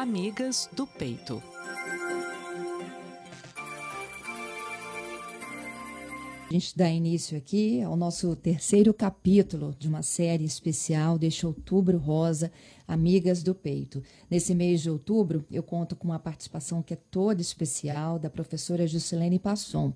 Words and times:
Amigas 0.00 0.70
do 0.74 0.86
Peito. 0.86 1.42
A 6.48 6.52
gente 6.52 6.78
dá 6.78 6.88
início 6.88 7.36
aqui 7.36 7.82
ao 7.82 7.96
nosso 7.96 8.36
terceiro 8.36 8.94
capítulo 8.94 9.74
de 9.76 9.88
uma 9.88 10.02
série 10.02 10.44
especial 10.44 11.18
deste 11.18 11.44
Outubro 11.44 11.98
Rosa, 11.98 12.52
Amigas 12.86 13.42
do 13.42 13.56
Peito. 13.56 14.00
Nesse 14.30 14.54
mês 14.54 14.82
de 14.82 14.88
outubro, 14.88 15.44
eu 15.50 15.64
conto 15.64 15.96
com 15.96 16.06
uma 16.06 16.18
participação 16.20 16.80
que 16.80 16.94
é 16.94 16.98
toda 17.10 17.42
especial 17.42 18.20
da 18.20 18.30
professora 18.30 18.86
Juscelene 18.86 19.40
Passon. 19.40 19.92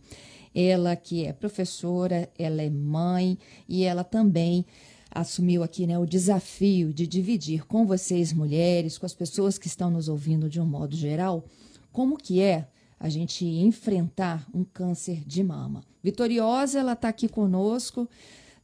Ela 0.53 0.97
que 0.97 1.25
é 1.25 1.33
professora, 1.33 2.29
ela 2.37 2.61
é 2.61 2.69
mãe 2.69 3.39
e 3.69 3.85
ela 3.85 4.03
também 4.03 4.67
assumiu 5.15 5.63
aqui 5.63 5.87
né, 5.87 5.99
o 5.99 6.07
desafio 6.07 6.93
de 6.93 7.07
dividir 7.07 7.67
com 7.67 7.87
vocês, 7.87 8.33
mulheres, 8.33 8.99
com 8.99 9.07
as 9.07 9.15
pessoas 9.15 9.59
que 9.59 9.67
estão 9.67 9.91
nos 9.91 10.09
ouvindo 10.09 10.49
de 10.49 10.61
um 10.61 10.67
modo 10.67 10.97
geral, 10.97 11.45
como 11.93 12.17
que 12.17 12.41
é 12.41 12.69
a 12.99 13.09
gente 13.09 13.45
enfrentar 13.45 14.47
um 14.55 14.65
câncer 14.65 15.23
de 15.27 15.43
mama. 15.43 15.85
Vitoriosa, 16.03 16.79
ela 16.79 16.93
está 16.93 17.09
aqui 17.09 17.29
conosco 17.29 18.09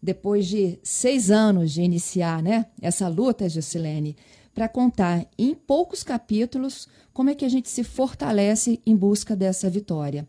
depois 0.02 0.46
de 0.46 0.78
seis 0.82 1.30
anos 1.30 1.72
de 1.72 1.82
iniciar 1.82 2.42
né, 2.42 2.66
essa 2.80 3.08
luta, 3.08 3.48
Juscelene, 3.48 4.16
para 4.54 4.68
contar 4.68 5.26
em 5.36 5.54
poucos 5.54 6.02
capítulos 6.02 6.88
como 7.12 7.30
é 7.30 7.34
que 7.34 7.44
a 7.44 7.48
gente 7.48 7.68
se 7.68 7.82
fortalece 7.82 8.80
em 8.86 8.96
busca 8.96 9.34
dessa 9.34 9.68
vitória. 9.68 10.26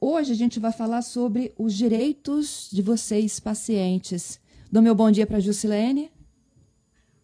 Hoje 0.00 0.32
a 0.32 0.36
gente 0.36 0.58
vai 0.58 0.72
falar 0.72 1.02
sobre 1.02 1.52
os 1.56 1.74
direitos 1.74 2.68
de 2.72 2.82
vocês, 2.82 3.38
pacientes. 3.38 4.40
Dou 4.72 4.80
meu 4.80 4.94
bom 4.94 5.10
dia 5.10 5.26
para 5.26 5.36
a 5.36 5.40
Juscelene. 5.40 6.10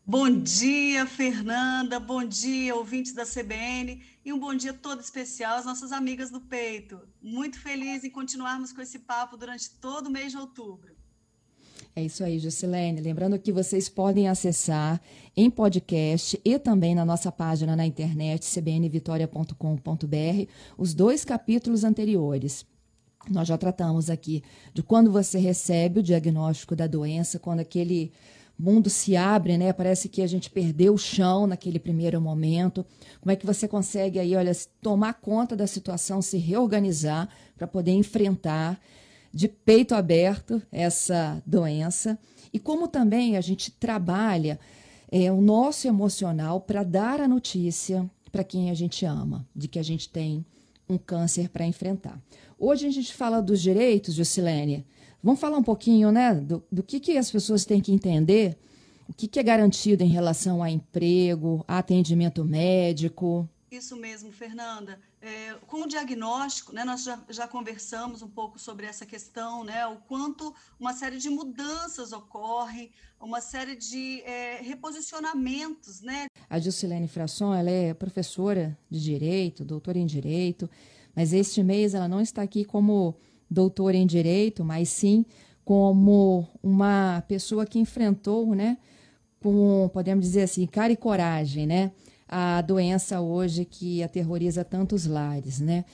Bom 0.04 0.30
dia, 0.30 1.06
Fernanda. 1.06 1.98
Bom 1.98 2.22
dia, 2.22 2.76
ouvintes 2.76 3.14
da 3.14 3.24
CBN. 3.24 4.02
E 4.22 4.30
um 4.30 4.38
bom 4.38 4.54
dia 4.54 4.74
todo 4.74 5.00
especial 5.00 5.56
às 5.56 5.64
nossas 5.64 5.90
amigas 5.90 6.30
do 6.30 6.42
peito. 6.42 7.00
Muito 7.22 7.58
feliz 7.58 8.04
em 8.04 8.10
continuarmos 8.10 8.70
com 8.70 8.82
esse 8.82 8.98
papo 8.98 9.38
durante 9.38 9.70
todo 9.70 10.08
o 10.08 10.10
mês 10.10 10.32
de 10.32 10.36
outubro. 10.36 10.94
É 11.96 12.04
isso 12.04 12.22
aí, 12.22 12.38
Juscelene. 12.38 13.00
Lembrando 13.00 13.38
que 13.38 13.50
vocês 13.50 13.88
podem 13.88 14.28
acessar 14.28 15.00
em 15.34 15.48
podcast 15.48 16.38
e 16.44 16.58
também 16.58 16.94
na 16.94 17.06
nossa 17.06 17.32
página 17.32 17.74
na 17.74 17.86
internet, 17.86 18.44
cbnvitoria.com.br, 18.44 20.50
os 20.76 20.92
dois 20.92 21.24
capítulos 21.24 21.82
anteriores. 21.82 22.66
Nós 23.30 23.48
já 23.48 23.58
tratamos 23.58 24.10
aqui 24.10 24.42
de 24.72 24.82
quando 24.82 25.10
você 25.10 25.38
recebe 25.38 26.00
o 26.00 26.02
diagnóstico 26.02 26.74
da 26.74 26.86
doença, 26.86 27.38
quando 27.38 27.60
aquele 27.60 28.12
mundo 28.58 28.90
se 28.90 29.16
abre, 29.16 29.56
né? 29.56 29.72
Parece 29.72 30.08
que 30.08 30.20
a 30.20 30.26
gente 30.26 30.50
perdeu 30.50 30.94
o 30.94 30.98
chão 30.98 31.46
naquele 31.46 31.78
primeiro 31.78 32.20
momento. 32.20 32.84
Como 33.20 33.30
é 33.30 33.36
que 33.36 33.46
você 33.46 33.68
consegue 33.68 34.18
aí, 34.18 34.34
olha, 34.34 34.52
tomar 34.82 35.14
conta 35.14 35.54
da 35.54 35.66
situação, 35.66 36.20
se 36.20 36.38
reorganizar 36.38 37.28
para 37.56 37.66
poder 37.66 37.92
enfrentar 37.92 38.80
de 39.32 39.46
peito 39.46 39.94
aberto 39.94 40.60
essa 40.72 41.40
doença? 41.46 42.18
E 42.52 42.58
como 42.58 42.88
também 42.88 43.36
a 43.36 43.40
gente 43.40 43.70
trabalha 43.70 44.58
é, 45.10 45.30
o 45.30 45.40
nosso 45.40 45.86
emocional 45.86 46.60
para 46.60 46.82
dar 46.82 47.20
a 47.20 47.28
notícia 47.28 48.10
para 48.32 48.42
quem 48.44 48.70
a 48.70 48.74
gente 48.74 49.04
ama, 49.04 49.46
de 49.54 49.68
que 49.68 49.78
a 49.78 49.84
gente 49.84 50.08
tem 50.08 50.44
um 50.88 50.98
câncer 50.98 51.48
para 51.48 51.66
enfrentar. 51.66 52.20
Hoje 52.58 52.86
a 52.86 52.90
gente 52.90 53.14
fala 53.14 53.40
dos 53.40 53.62
direitos, 53.62 54.14
Jusilene, 54.14 54.86
Vamos 55.22 55.40
falar 55.40 55.58
um 55.58 55.62
pouquinho 55.62 56.12
né, 56.12 56.34
do, 56.34 56.64
do 56.70 56.82
que, 56.82 57.00
que 57.00 57.18
as 57.18 57.30
pessoas 57.30 57.64
têm 57.64 57.80
que 57.80 57.92
entender, 57.92 58.56
o 59.08 59.12
que, 59.12 59.26
que 59.26 59.40
é 59.40 59.42
garantido 59.42 60.04
em 60.04 60.08
relação 60.08 60.62
a 60.62 60.70
emprego, 60.70 61.64
a 61.66 61.78
atendimento 61.78 62.44
médico. 62.44 63.48
Isso 63.70 63.96
mesmo, 63.96 64.30
Fernanda. 64.30 65.00
É, 65.20 65.54
com 65.66 65.82
o 65.82 65.88
diagnóstico, 65.88 66.72
né, 66.72 66.84
nós 66.84 67.02
já, 67.02 67.20
já 67.28 67.48
conversamos 67.48 68.22
um 68.22 68.28
pouco 68.28 68.60
sobre 68.60 68.86
essa 68.86 69.04
questão, 69.04 69.64
né, 69.64 69.84
o 69.88 69.96
quanto 69.96 70.54
uma 70.78 70.92
série 70.92 71.18
de 71.18 71.28
mudanças 71.28 72.12
ocorrem, 72.12 72.92
uma 73.20 73.40
série 73.40 73.74
de 73.74 74.22
é, 74.22 74.60
reposicionamentos. 74.62 76.00
Né? 76.00 76.26
A 76.48 76.60
Juscelene 76.60 77.08
Frasson 77.08 77.52
ela 77.52 77.70
é 77.70 77.92
professora 77.92 78.78
de 78.88 79.02
Direito, 79.02 79.64
doutora 79.64 79.98
em 79.98 80.06
Direito, 80.06 80.70
mas 81.18 81.32
este 81.32 81.64
mês 81.64 81.94
ela 81.94 82.06
não 82.06 82.20
está 82.20 82.42
aqui 82.42 82.64
como 82.64 83.16
doutora 83.50 83.96
em 83.96 84.06
direito, 84.06 84.64
mas 84.64 84.88
sim 84.88 85.26
como 85.64 86.46
uma 86.62 87.24
pessoa 87.26 87.66
que 87.66 87.80
enfrentou, 87.80 88.54
né, 88.54 88.78
com, 89.40 89.90
podemos 89.92 90.24
dizer 90.24 90.42
assim, 90.42 90.64
cara 90.64 90.92
e 90.92 90.96
coragem, 90.96 91.66
né, 91.66 91.90
a 92.28 92.60
doença 92.60 93.20
hoje 93.20 93.64
que 93.64 94.00
aterroriza 94.00 94.64
tantos 94.64 95.06
lares, 95.06 95.58
né. 95.58 95.84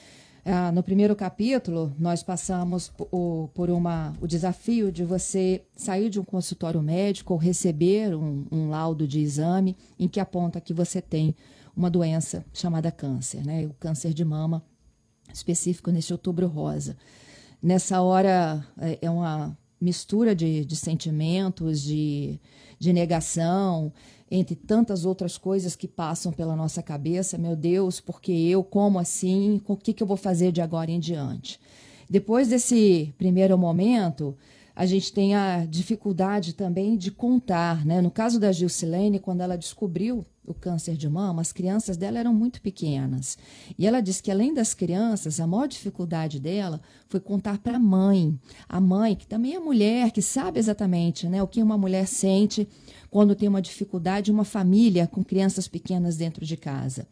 Ah, 0.44 0.70
no 0.70 0.82
primeiro 0.82 1.16
capítulo, 1.16 1.90
nós 1.98 2.22
passamos 2.22 2.90
por, 2.90 3.48
por 3.54 3.70
uma, 3.70 4.12
o 4.20 4.26
desafio 4.26 4.92
de 4.92 5.04
você 5.04 5.64
sair 5.74 6.10
de 6.10 6.20
um 6.20 6.24
consultório 6.24 6.82
médico 6.82 7.32
ou 7.32 7.38
receber 7.38 8.14
um, 8.14 8.44
um 8.52 8.68
laudo 8.68 9.08
de 9.08 9.20
exame 9.20 9.74
em 9.98 10.06
que 10.06 10.20
aponta 10.20 10.60
que 10.60 10.74
você 10.74 11.00
tem 11.00 11.34
uma 11.74 11.88
doença 11.88 12.44
chamada 12.52 12.92
câncer, 12.92 13.42
né? 13.42 13.64
O 13.64 13.72
câncer 13.80 14.12
de 14.12 14.22
mama, 14.22 14.62
específico 15.34 15.90
nesse 15.90 16.12
outubro 16.12 16.46
rosa. 16.46 16.96
Nessa 17.62 18.00
hora 18.00 18.64
é, 18.78 18.98
é 19.02 19.10
uma 19.10 19.56
mistura 19.80 20.34
de, 20.34 20.64
de 20.64 20.76
sentimentos, 20.76 21.82
de, 21.82 22.40
de 22.78 22.92
negação, 22.92 23.92
entre 24.30 24.54
tantas 24.54 25.04
outras 25.04 25.36
coisas 25.36 25.76
que 25.76 25.86
passam 25.86 26.32
pela 26.32 26.56
nossa 26.56 26.82
cabeça. 26.82 27.36
Meu 27.36 27.54
Deus, 27.54 28.00
porque 28.00 28.32
eu, 28.32 28.62
como 28.62 28.98
assim? 28.98 29.60
O 29.66 29.76
que, 29.76 29.92
que 29.92 30.02
eu 30.02 30.06
vou 30.06 30.16
fazer 30.16 30.52
de 30.52 30.60
agora 30.60 30.90
em 30.90 31.00
diante? 31.00 31.60
Depois 32.08 32.48
desse 32.48 33.14
primeiro 33.18 33.56
momento, 33.58 34.36
a 34.76 34.86
gente 34.86 35.12
tem 35.12 35.34
a 35.34 35.64
dificuldade 35.64 36.52
também 36.52 36.96
de 36.96 37.10
contar. 37.10 37.86
Né? 37.86 38.00
No 38.00 38.10
caso 38.10 38.40
da 38.40 38.50
Gilcilene, 38.50 39.20
quando 39.20 39.40
ela 39.40 39.56
descobriu 39.56 40.26
o 40.44 40.52
câncer 40.52 40.96
de 40.96 41.08
mama, 41.08 41.40
as 41.40 41.52
crianças 41.52 41.96
dela 41.96 42.18
eram 42.18 42.34
muito 42.34 42.60
pequenas. 42.60 43.38
E 43.78 43.86
ela 43.86 44.00
disse 44.00 44.22
que, 44.22 44.30
além 44.30 44.52
das 44.52 44.74
crianças, 44.74 45.40
a 45.40 45.46
maior 45.46 45.66
dificuldade 45.68 46.40
dela 46.40 46.80
foi 47.08 47.20
contar 47.20 47.58
para 47.58 47.76
a 47.76 47.80
mãe. 47.80 48.38
A 48.68 48.80
mãe, 48.80 49.14
que 49.14 49.26
também 49.26 49.54
é 49.54 49.60
mulher, 49.60 50.10
que 50.10 50.20
sabe 50.20 50.58
exatamente 50.58 51.28
né, 51.28 51.42
o 51.42 51.46
que 51.46 51.62
uma 51.62 51.78
mulher 51.78 52.06
sente 52.06 52.68
quando 53.10 53.36
tem 53.36 53.48
uma 53.48 53.62
dificuldade, 53.62 54.32
uma 54.32 54.44
família 54.44 55.06
com 55.06 55.22
crianças 55.22 55.68
pequenas 55.68 56.16
dentro 56.16 56.44
de 56.44 56.56
casa. 56.56 57.06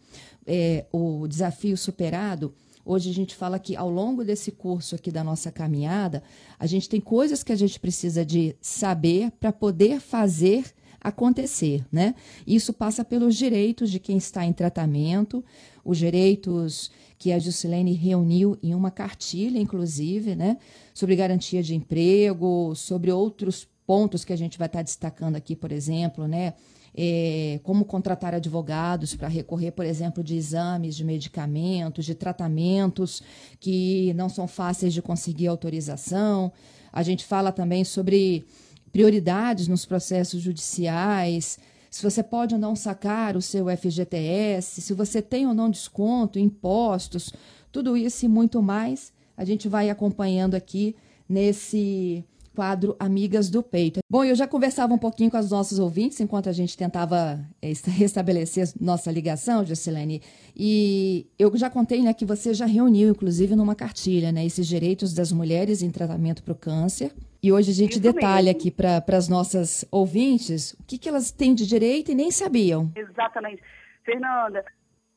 É, 0.44 0.84
o 0.92 1.28
desafio 1.28 1.76
superado. 1.76 2.52
Hoje 2.84 3.10
a 3.10 3.14
gente 3.14 3.34
fala 3.34 3.58
que 3.58 3.76
ao 3.76 3.90
longo 3.90 4.24
desse 4.24 4.50
curso 4.50 4.94
aqui 4.94 5.10
da 5.10 5.22
nossa 5.22 5.52
caminhada, 5.52 6.22
a 6.58 6.66
gente 6.66 6.88
tem 6.88 7.00
coisas 7.00 7.42
que 7.42 7.52
a 7.52 7.56
gente 7.56 7.78
precisa 7.78 8.24
de 8.24 8.56
saber 8.60 9.30
para 9.38 9.52
poder 9.52 10.00
fazer 10.00 10.64
acontecer, 11.00 11.84
né? 11.90 12.14
Isso 12.46 12.72
passa 12.72 13.04
pelos 13.04 13.36
direitos 13.36 13.90
de 13.90 13.98
quem 13.98 14.16
está 14.16 14.44
em 14.44 14.52
tratamento, 14.52 15.44
os 15.84 15.98
direitos 15.98 16.90
que 17.18 17.32
a 17.32 17.38
Juscelene 17.38 17.92
reuniu 17.92 18.56
em 18.62 18.74
uma 18.74 18.90
cartilha, 18.90 19.58
inclusive, 19.58 20.34
né? 20.34 20.58
Sobre 20.94 21.16
garantia 21.16 21.62
de 21.62 21.74
emprego, 21.74 22.74
sobre 22.74 23.10
outros 23.10 23.66
pontos 23.86 24.24
que 24.24 24.32
a 24.32 24.36
gente 24.36 24.58
vai 24.58 24.66
estar 24.66 24.82
destacando 24.82 25.36
aqui, 25.36 25.54
por 25.54 25.72
exemplo, 25.72 26.26
né? 26.26 26.54
É, 26.94 27.58
como 27.62 27.86
contratar 27.86 28.34
advogados 28.34 29.14
para 29.14 29.26
recorrer, 29.26 29.70
por 29.70 29.86
exemplo, 29.86 30.22
de 30.22 30.36
exames, 30.36 30.94
de 30.94 31.04
medicamentos, 31.04 32.04
de 32.04 32.14
tratamentos 32.14 33.22
que 33.58 34.12
não 34.14 34.28
são 34.28 34.46
fáceis 34.46 34.92
de 34.92 35.00
conseguir 35.00 35.46
autorização. 35.46 36.52
A 36.92 37.02
gente 37.02 37.24
fala 37.24 37.50
também 37.50 37.82
sobre 37.82 38.44
prioridades 38.92 39.68
nos 39.68 39.86
processos 39.86 40.42
judiciais, 40.42 41.58
se 41.92 42.02
você 42.02 42.22
pode 42.22 42.54
ou 42.54 42.60
não 42.60 42.74
sacar 42.74 43.36
o 43.36 43.42
seu 43.42 43.66
FGTS, 43.68 44.80
se 44.80 44.94
você 44.94 45.20
tem 45.20 45.46
ou 45.46 45.52
não 45.52 45.68
desconto, 45.68 46.38
impostos, 46.38 47.30
tudo 47.70 47.98
isso 47.98 48.24
e 48.24 48.28
muito 48.28 48.62
mais, 48.62 49.12
a 49.36 49.44
gente 49.44 49.68
vai 49.68 49.90
acompanhando 49.90 50.54
aqui 50.54 50.96
nesse 51.28 52.24
quadro 52.54 52.96
Amigas 52.98 53.50
do 53.50 53.62
Peito. 53.62 54.00
Bom, 54.08 54.24
eu 54.24 54.34
já 54.34 54.46
conversava 54.46 54.94
um 54.94 54.98
pouquinho 54.98 55.30
com 55.30 55.38
os 55.38 55.50
nossos 55.50 55.78
ouvintes 55.78 56.20
enquanto 56.20 56.48
a 56.48 56.52
gente 56.52 56.76
tentava 56.76 57.40
é, 57.60 57.72
restabelecer 57.90 58.68
nossa 58.80 59.10
ligação, 59.10 59.64
Jocilene, 59.64 60.22
e 60.56 61.26
eu 61.38 61.54
já 61.56 61.70
contei 61.70 62.02
né, 62.02 62.12
que 62.12 62.24
você 62.24 62.54
já 62.54 62.66
reuniu, 62.66 63.10
inclusive, 63.10 63.56
numa 63.56 63.74
cartilha, 63.74 64.30
né, 64.30 64.44
esses 64.44 64.66
direitos 64.66 65.12
das 65.14 65.32
mulheres 65.32 65.82
em 65.82 65.90
tratamento 65.90 66.42
para 66.42 66.52
o 66.52 66.56
câncer, 66.56 67.12
e 67.42 67.50
hoje 67.50 67.72
a 67.72 67.74
gente 67.74 67.92
Isso 67.92 68.00
detalha 68.00 68.52
mesmo. 68.52 68.58
aqui 68.58 68.70
para 68.70 69.02
as 69.08 69.28
nossas 69.28 69.84
ouvintes 69.90 70.74
o 70.74 70.84
que, 70.86 70.96
que 70.96 71.08
elas 71.08 71.32
têm 71.32 71.54
de 71.54 71.66
direito 71.66 72.12
e 72.12 72.14
nem 72.14 72.30
sabiam. 72.30 72.92
Exatamente. 72.94 73.60
Fernanda, 74.04 74.64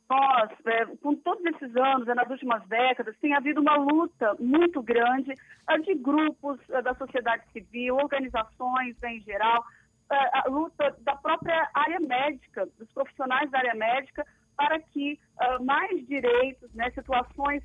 nós, 0.10 0.52
é, 0.66 0.86
com 0.98 1.16
todos 1.16 1.44
esses 1.46 1.76
anos, 1.76 2.08
é, 2.08 2.14
nas 2.14 2.30
últimas 2.30 2.66
décadas, 2.68 3.18
tem 3.20 3.34
havido 3.34 3.60
uma 3.60 3.76
luta 3.76 4.36
muito 4.40 4.82
grande 4.82 5.34
é, 5.68 5.78
de 5.80 5.96
grupos 5.96 6.60
é, 6.70 6.82
da 6.82 6.94
sociedade 6.96 7.44
civil, 7.52 7.96
organizações 7.96 8.96
em 9.04 9.22
geral, 9.22 9.66
a 10.08 10.48
luta 10.48 10.96
da 11.02 11.16
própria 11.16 11.68
área 11.74 12.00
médica, 12.00 12.68
dos 12.78 12.88
profissionais 12.94 13.50
da 13.50 13.58
área 13.58 13.74
médica, 13.74 14.24
para 14.56 14.80
que 14.80 15.20
uh, 15.42 15.66
mais 15.66 16.06
direitos, 16.06 16.72
né, 16.76 16.92
situações 16.92 17.64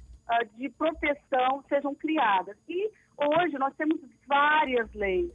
de 0.56 0.70
proteção 0.70 1.62
sejam 1.68 1.94
criadas. 1.94 2.56
E 2.66 2.90
hoje 3.18 3.58
nós 3.58 3.74
temos 3.76 4.00
várias 4.26 4.90
leis. 4.94 5.30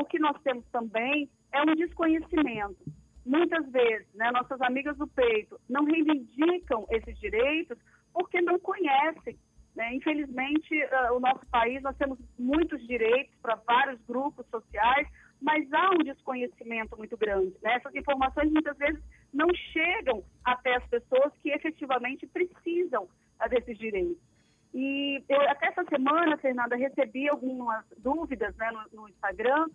O 0.00 0.04
que 0.06 0.18
nós 0.18 0.40
temos 0.42 0.64
também 0.72 1.28
é 1.52 1.60
um 1.60 1.74
desconhecimento. 1.74 2.78
Muitas 3.24 3.70
vezes, 3.70 4.06
né, 4.14 4.30
nossas 4.30 4.60
amigas 4.62 4.96
do 4.96 5.06
peito 5.06 5.60
não 5.68 5.84
reivindicam 5.84 6.86
esses 6.90 7.18
direitos 7.18 7.78
porque 8.12 8.40
não 8.40 8.58
conhecem. 8.58 9.38
Né? 9.74 9.94
Infelizmente, 9.94 10.74
uh, 10.84 11.14
o 11.14 11.20
nosso 11.20 11.46
país, 11.46 11.82
nós 11.82 11.96
temos 11.96 12.18
muitos 12.38 12.84
direitos 12.86 13.34
para 13.40 13.54
vários 13.66 14.00
grupos 14.02 14.46
sociais, 14.48 15.06
mas 15.40 15.70
há 15.72 15.90
um 15.90 16.04
desconhecimento 16.04 16.96
muito 16.96 17.16
grande. 17.16 17.54
Né? 17.62 17.74
Essas 17.74 17.94
informações 17.94 18.50
muitas 18.50 18.76
vezes 18.76 19.00
não 19.32 19.48
chegam 19.72 20.24
até 20.44 20.76
as 20.76 20.86
pessoas 20.88 21.32
que 21.42 21.50
efetivamente 21.50 22.26
precisam 22.26 23.04
uh, 23.04 23.48
desses 23.48 23.78
direitos. 23.78 24.30
E 24.72 25.22
eu, 25.28 25.40
até 25.48 25.68
essa 25.68 25.84
semana, 25.84 26.36
Fernanda, 26.38 26.76
recebi 26.76 27.28
algumas 27.28 27.84
dúvidas 27.98 28.54
né, 28.56 28.70
no, 28.70 29.02
no 29.02 29.08
Instagram 29.08 29.66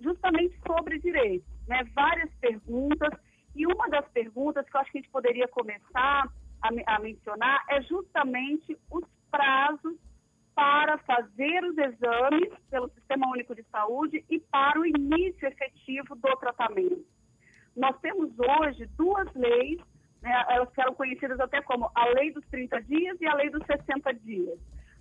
justamente 0.00 0.56
sobre 0.66 0.98
direitos, 0.98 1.47
né? 1.68 1.84
Várias 1.94 2.30
perguntas 2.40 3.10
e 3.54 3.66
uma 3.66 3.88
das 3.88 4.08
perguntas 4.08 4.68
que 4.68 4.76
eu 4.76 4.80
acho 4.80 4.92
que 4.92 4.98
a 4.98 5.00
gente 5.00 5.10
poderia 5.10 5.48
começar 5.48 6.28
a, 6.62 6.94
a 6.94 6.98
mencionar 7.00 7.64
é 7.68 7.82
justamente 7.82 8.76
os 8.90 9.04
prazos 9.30 9.96
para 10.54 10.98
fazer 10.98 11.64
os 11.64 11.78
exames 11.78 12.52
pelo 12.68 12.88
Sistema 12.88 13.28
Único 13.28 13.54
de 13.54 13.62
Saúde 13.70 14.24
e 14.28 14.40
para 14.40 14.80
o 14.80 14.86
início 14.86 15.46
efetivo 15.46 16.16
do 16.16 16.36
tratamento. 16.36 17.04
Nós 17.76 17.96
temos 18.00 18.32
hoje 18.36 18.86
duas 18.96 19.32
leis, 19.34 19.78
né, 20.20 20.44
elas 20.48 20.68
eram 20.76 20.94
conhecidas 20.94 21.38
até 21.38 21.62
como 21.62 21.88
a 21.94 22.06
Lei 22.08 22.32
dos 22.32 22.44
30 22.48 22.82
dias 22.82 23.20
e 23.20 23.26
a 23.26 23.34
Lei 23.34 23.50
dos 23.50 23.64
60 23.66 24.12
dias. 24.14 24.58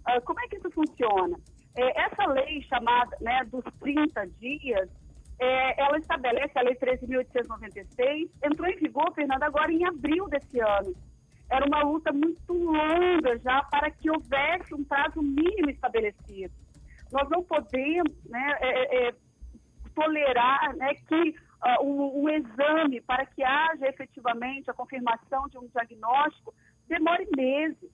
Uh, 0.07 0.21
como 0.23 0.39
é 0.39 0.47
que 0.47 0.57
isso 0.57 0.69
funciona? 0.69 1.39
É, 1.75 2.01
essa 2.01 2.25
lei 2.27 2.61
chamada 2.63 3.15
né, 3.21 3.43
dos 3.45 3.63
30 3.79 4.27
dias, 4.39 4.89
é, 5.39 5.81
ela 5.81 5.97
estabelece 5.97 6.57
a 6.57 6.61
Lei 6.61 6.75
13.896, 6.75 8.29
entrou 8.43 8.67
em 8.67 8.77
vigor, 8.77 9.13
Fernanda, 9.13 9.45
agora 9.45 9.71
em 9.71 9.85
abril 9.85 10.27
desse 10.27 10.59
ano. 10.59 10.95
Era 11.49 11.65
uma 11.65 11.81
luta 11.83 12.11
muito 12.11 12.53
longa 12.53 13.37
já 13.39 13.63
para 13.63 13.89
que 13.91 14.09
houvesse 14.09 14.73
um 14.73 14.83
prazo 14.83 15.21
mínimo 15.21 15.69
estabelecido. 15.69 16.53
Nós 17.11 17.29
não 17.29 17.43
podemos 17.43 18.13
né, 18.25 18.57
é, 18.59 18.67
é, 18.69 19.07
é 19.09 19.15
tolerar 19.95 20.75
né, 20.75 20.93
que 20.95 21.35
uh, 21.63 21.83
um, 21.83 22.23
um 22.23 22.29
exame, 22.29 22.99
para 23.01 23.25
que 23.25 23.43
haja 23.43 23.87
efetivamente 23.87 24.69
a 24.69 24.73
confirmação 24.73 25.47
de 25.47 25.57
um 25.57 25.67
diagnóstico, 25.67 26.53
demore 26.87 27.27
meses. 27.35 27.89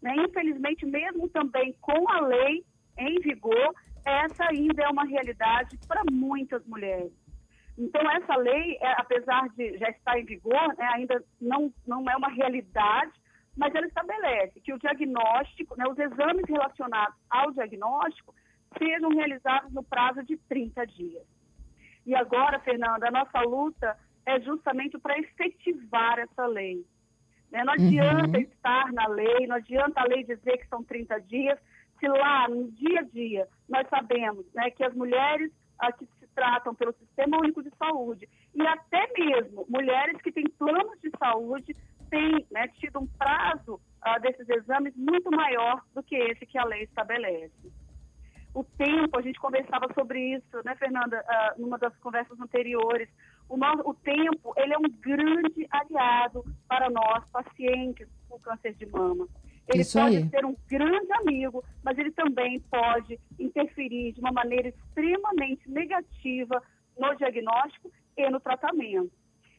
Né? 0.00 0.14
Infelizmente, 0.16 0.86
mesmo 0.86 1.28
também 1.28 1.74
com 1.80 2.10
a 2.10 2.20
lei, 2.20 2.64
em 2.96 3.20
vigor, 3.20 3.74
essa 4.08 4.44
ainda 4.48 4.82
é 4.82 4.88
uma 4.88 5.04
realidade 5.04 5.78
para 5.86 6.02
muitas 6.10 6.64
mulheres. 6.66 7.12
Então, 7.76 8.00
essa 8.10 8.36
lei, 8.36 8.76
é, 8.80 8.92
apesar 9.00 9.48
de 9.50 9.78
já 9.78 9.88
estar 9.90 10.18
em 10.18 10.24
vigor, 10.24 10.74
né, 10.76 10.88
ainda 10.94 11.22
não, 11.40 11.72
não 11.86 12.10
é 12.10 12.16
uma 12.16 12.28
realidade, 12.28 13.12
mas 13.56 13.74
ela 13.74 13.86
estabelece 13.86 14.60
que 14.60 14.72
o 14.72 14.78
diagnóstico, 14.78 15.76
né, 15.76 15.84
os 15.86 15.98
exames 15.98 16.44
relacionados 16.48 17.16
ao 17.30 17.52
diagnóstico, 17.52 18.34
sejam 18.76 19.10
realizados 19.10 19.72
no 19.72 19.82
prazo 19.82 20.22
de 20.24 20.36
30 20.36 20.86
dias. 20.86 21.26
E 22.04 22.14
agora, 22.14 22.58
Fernanda, 22.60 23.08
a 23.08 23.10
nossa 23.10 23.40
luta 23.42 23.96
é 24.26 24.40
justamente 24.40 24.98
para 24.98 25.18
efetivar 25.18 26.18
essa 26.18 26.46
lei. 26.46 26.84
Né? 27.50 27.64
Não 27.64 27.72
adianta 27.72 28.38
uhum. 28.38 28.44
estar 28.44 28.92
na 28.92 29.06
lei, 29.08 29.46
não 29.46 29.56
adianta 29.56 30.00
a 30.00 30.04
lei 30.04 30.22
dizer 30.24 30.58
que 30.58 30.68
são 30.68 30.82
30 30.82 31.18
dias, 31.22 31.58
se 31.98 32.08
lá 32.08 32.48
no 32.48 32.70
dia 32.72 33.00
a 33.00 33.04
dia 33.04 33.48
nós 33.68 33.88
sabemos 33.88 34.46
né, 34.54 34.70
que 34.70 34.84
as 34.84 34.94
mulheres 34.94 35.50
ah, 35.78 35.92
que 35.92 36.06
se 36.06 36.26
tratam 36.34 36.74
pelo 36.74 36.92
Sistema 36.92 37.38
Único 37.38 37.62
de 37.62 37.70
Saúde 37.76 38.28
e 38.54 38.66
até 38.66 39.12
mesmo 39.16 39.66
mulheres 39.68 40.20
que 40.22 40.32
têm 40.32 40.48
planos 40.58 41.00
de 41.00 41.10
saúde 41.18 41.76
têm 42.10 42.46
né, 42.50 42.68
tido 42.78 43.00
um 43.00 43.06
prazo 43.06 43.80
ah, 44.02 44.18
desses 44.18 44.48
exames 44.48 44.94
muito 44.96 45.30
maior 45.30 45.82
do 45.94 46.02
que 46.02 46.16
esse 46.16 46.46
que 46.46 46.58
a 46.58 46.64
lei 46.64 46.84
estabelece. 46.84 47.72
O 48.54 48.64
tempo, 48.64 49.18
a 49.18 49.22
gente 49.22 49.38
conversava 49.38 49.86
sobre 49.94 50.34
isso, 50.34 50.62
né, 50.64 50.74
Fernanda, 50.76 51.22
ah, 51.28 51.54
numa 51.58 51.78
das 51.78 51.96
conversas 51.98 52.40
anteriores. 52.40 53.08
O, 53.48 53.56
nosso, 53.56 53.88
o 53.88 53.94
tempo, 53.94 54.52
ele 54.56 54.74
é 54.74 54.78
um 54.78 54.90
grande 55.00 55.66
aliado 55.70 56.44
para 56.66 56.90
nós, 56.90 57.24
pacientes 57.30 58.08
com 58.28 58.38
câncer 58.40 58.74
de 58.74 58.86
mama. 58.86 59.28
Ele 59.68 59.82
Isso 59.82 59.98
pode 59.98 60.16
aí. 60.16 60.28
ser 60.30 60.46
um 60.46 60.56
grande 60.66 61.12
amigo, 61.12 61.62
mas 61.84 61.98
ele 61.98 62.10
também 62.12 62.58
pode 62.70 63.20
interferir 63.38 64.12
de 64.12 64.20
uma 64.20 64.32
maneira 64.32 64.68
extremamente 64.68 65.70
negativa 65.70 66.62
no 66.98 67.14
diagnóstico 67.16 67.92
e 68.16 68.30
no 68.30 68.40
tratamento. 68.40 69.12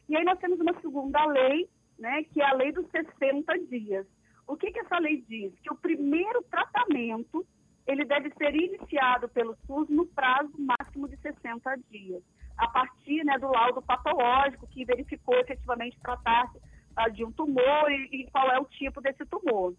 E 0.08 0.16
aí 0.16 0.24
nós 0.24 0.38
temos 0.40 0.58
uma 0.58 0.78
segunda 0.80 1.24
lei, 1.26 1.68
né, 1.96 2.24
que 2.24 2.42
é 2.42 2.44
a 2.44 2.54
lei 2.54 2.72
dos 2.72 2.90
60 2.90 3.56
dias. 3.68 4.04
O 4.48 4.56
que, 4.56 4.72
que 4.72 4.80
essa 4.80 4.98
lei 4.98 5.24
diz? 5.28 5.52
Que 5.60 5.72
o 5.72 5.76
primeiro 5.76 6.42
tratamento 6.50 7.46
ele 7.86 8.04
deve 8.04 8.32
ser 8.36 8.54
iniciado 8.54 9.28
pelo 9.28 9.56
SUS 9.66 9.88
no 9.88 10.06
prazo 10.06 10.52
máximo 10.58 11.08
de 11.08 11.16
60 11.18 11.76
dias, 11.88 12.22
a 12.56 12.68
partir 12.68 13.24
né, 13.24 13.38
do 13.38 13.46
laudo 13.46 13.80
patológico 13.80 14.66
que 14.66 14.84
verificou 14.84 15.36
efetivamente 15.36 15.98
tratar-se 16.00 16.58
uh, 16.58 17.10
de 17.12 17.24
um 17.24 17.30
tumor 17.30 17.90
e, 17.90 18.08
e 18.12 18.30
qual 18.30 18.50
é 18.50 18.58
o 18.58 18.64
tipo 18.64 19.00
desse 19.00 19.24
tumor 19.26 19.74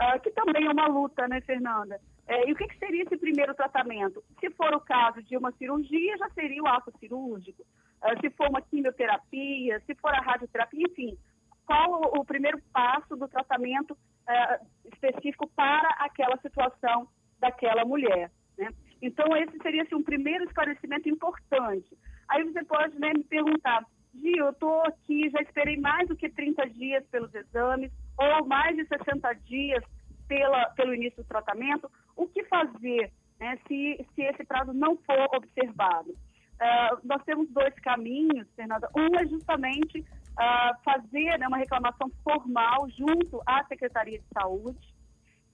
uh, 0.00 0.20
que 0.20 0.30
também 0.30 0.66
é 0.66 0.70
uma 0.70 0.86
luta, 0.86 1.26
né, 1.28 1.40
Fernanda? 1.40 2.00
É, 2.26 2.48
e 2.48 2.52
o 2.52 2.56
que, 2.56 2.66
que, 2.66 2.78
seria 2.78 3.02
esse 3.02 3.16
primeiro 3.16 3.54
tratamento? 3.54 4.22
Se 4.40 4.50
for 4.50 4.72
o 4.74 4.80
caso 4.80 5.22
de 5.22 5.36
uma 5.36 5.52
cirurgia, 5.52 6.16
já 6.16 6.28
seria 6.30 6.62
o 6.62 6.66
ato 6.66 6.92
cirúrgico. 6.98 7.62
Uh, 8.02 8.20
se 8.20 8.30
for 8.30 8.48
uma 8.48 8.62
quimioterapia, 8.62 9.80
se 9.80 9.94
for 9.96 10.14
a 10.14 10.20
radioterapia, 10.20 10.86
enfim, 10.88 11.18
qual 11.66 11.90
o, 11.90 12.20
o 12.20 12.24
primeiro 12.24 12.60
passo 12.72 13.16
do 13.16 13.28
tratamento 13.28 13.92
uh, 13.92 14.66
específico 14.92 15.50
para 15.54 15.88
aquela 15.98 16.36
situação 16.38 17.08
daquela 17.38 17.84
mulher? 17.84 18.30
Né? 18.56 18.68
Então, 19.02 19.36
esse 19.36 19.58
seria 19.58 19.82
assim, 19.82 19.94
um 19.94 20.02
primeiro 20.02 20.44
esclarecimento 20.44 21.08
importante. 21.08 21.96
Aí 22.28 22.42
você 22.44 22.64
pode 22.64 22.98
né, 22.98 23.12
me 23.14 23.24
perguntar, 23.24 23.84
Gi, 24.14 24.38
eu 24.38 24.50
estou 24.50 24.80
aqui, 24.82 25.28
já 25.30 25.40
esperei 25.40 25.76
mais 25.76 26.08
do 26.08 26.16
que 26.16 26.28
30 26.28 26.70
dias 26.70 27.04
pelos 27.08 27.34
exames, 27.34 27.92
ou 28.16 28.46
mais 28.46 28.76
de 28.76 28.86
60 28.86 29.32
dias 29.44 29.84
pela, 30.28 30.66
pelo 30.70 30.94
início 30.94 31.22
do 31.22 31.28
tratamento, 31.28 31.90
o 32.16 32.26
que 32.26 32.44
fazer 32.44 33.12
né, 33.38 33.58
se, 33.66 34.06
se 34.14 34.22
esse 34.22 34.44
prazo 34.44 34.72
não 34.72 34.96
for 34.98 35.28
observado? 35.34 36.10
Uh, 36.10 37.00
nós 37.02 37.22
temos 37.24 37.48
dois 37.50 37.74
caminhos, 37.80 38.46
Fernanda. 38.54 38.88
Um 38.96 39.18
é 39.18 39.26
justamente 39.26 40.00
uh, 40.00 40.82
fazer 40.84 41.38
né, 41.38 41.48
uma 41.48 41.58
reclamação 41.58 42.10
formal 42.22 42.88
junto 42.90 43.42
à 43.44 43.64
Secretaria 43.64 44.18
de 44.18 44.26
Saúde 44.32 44.94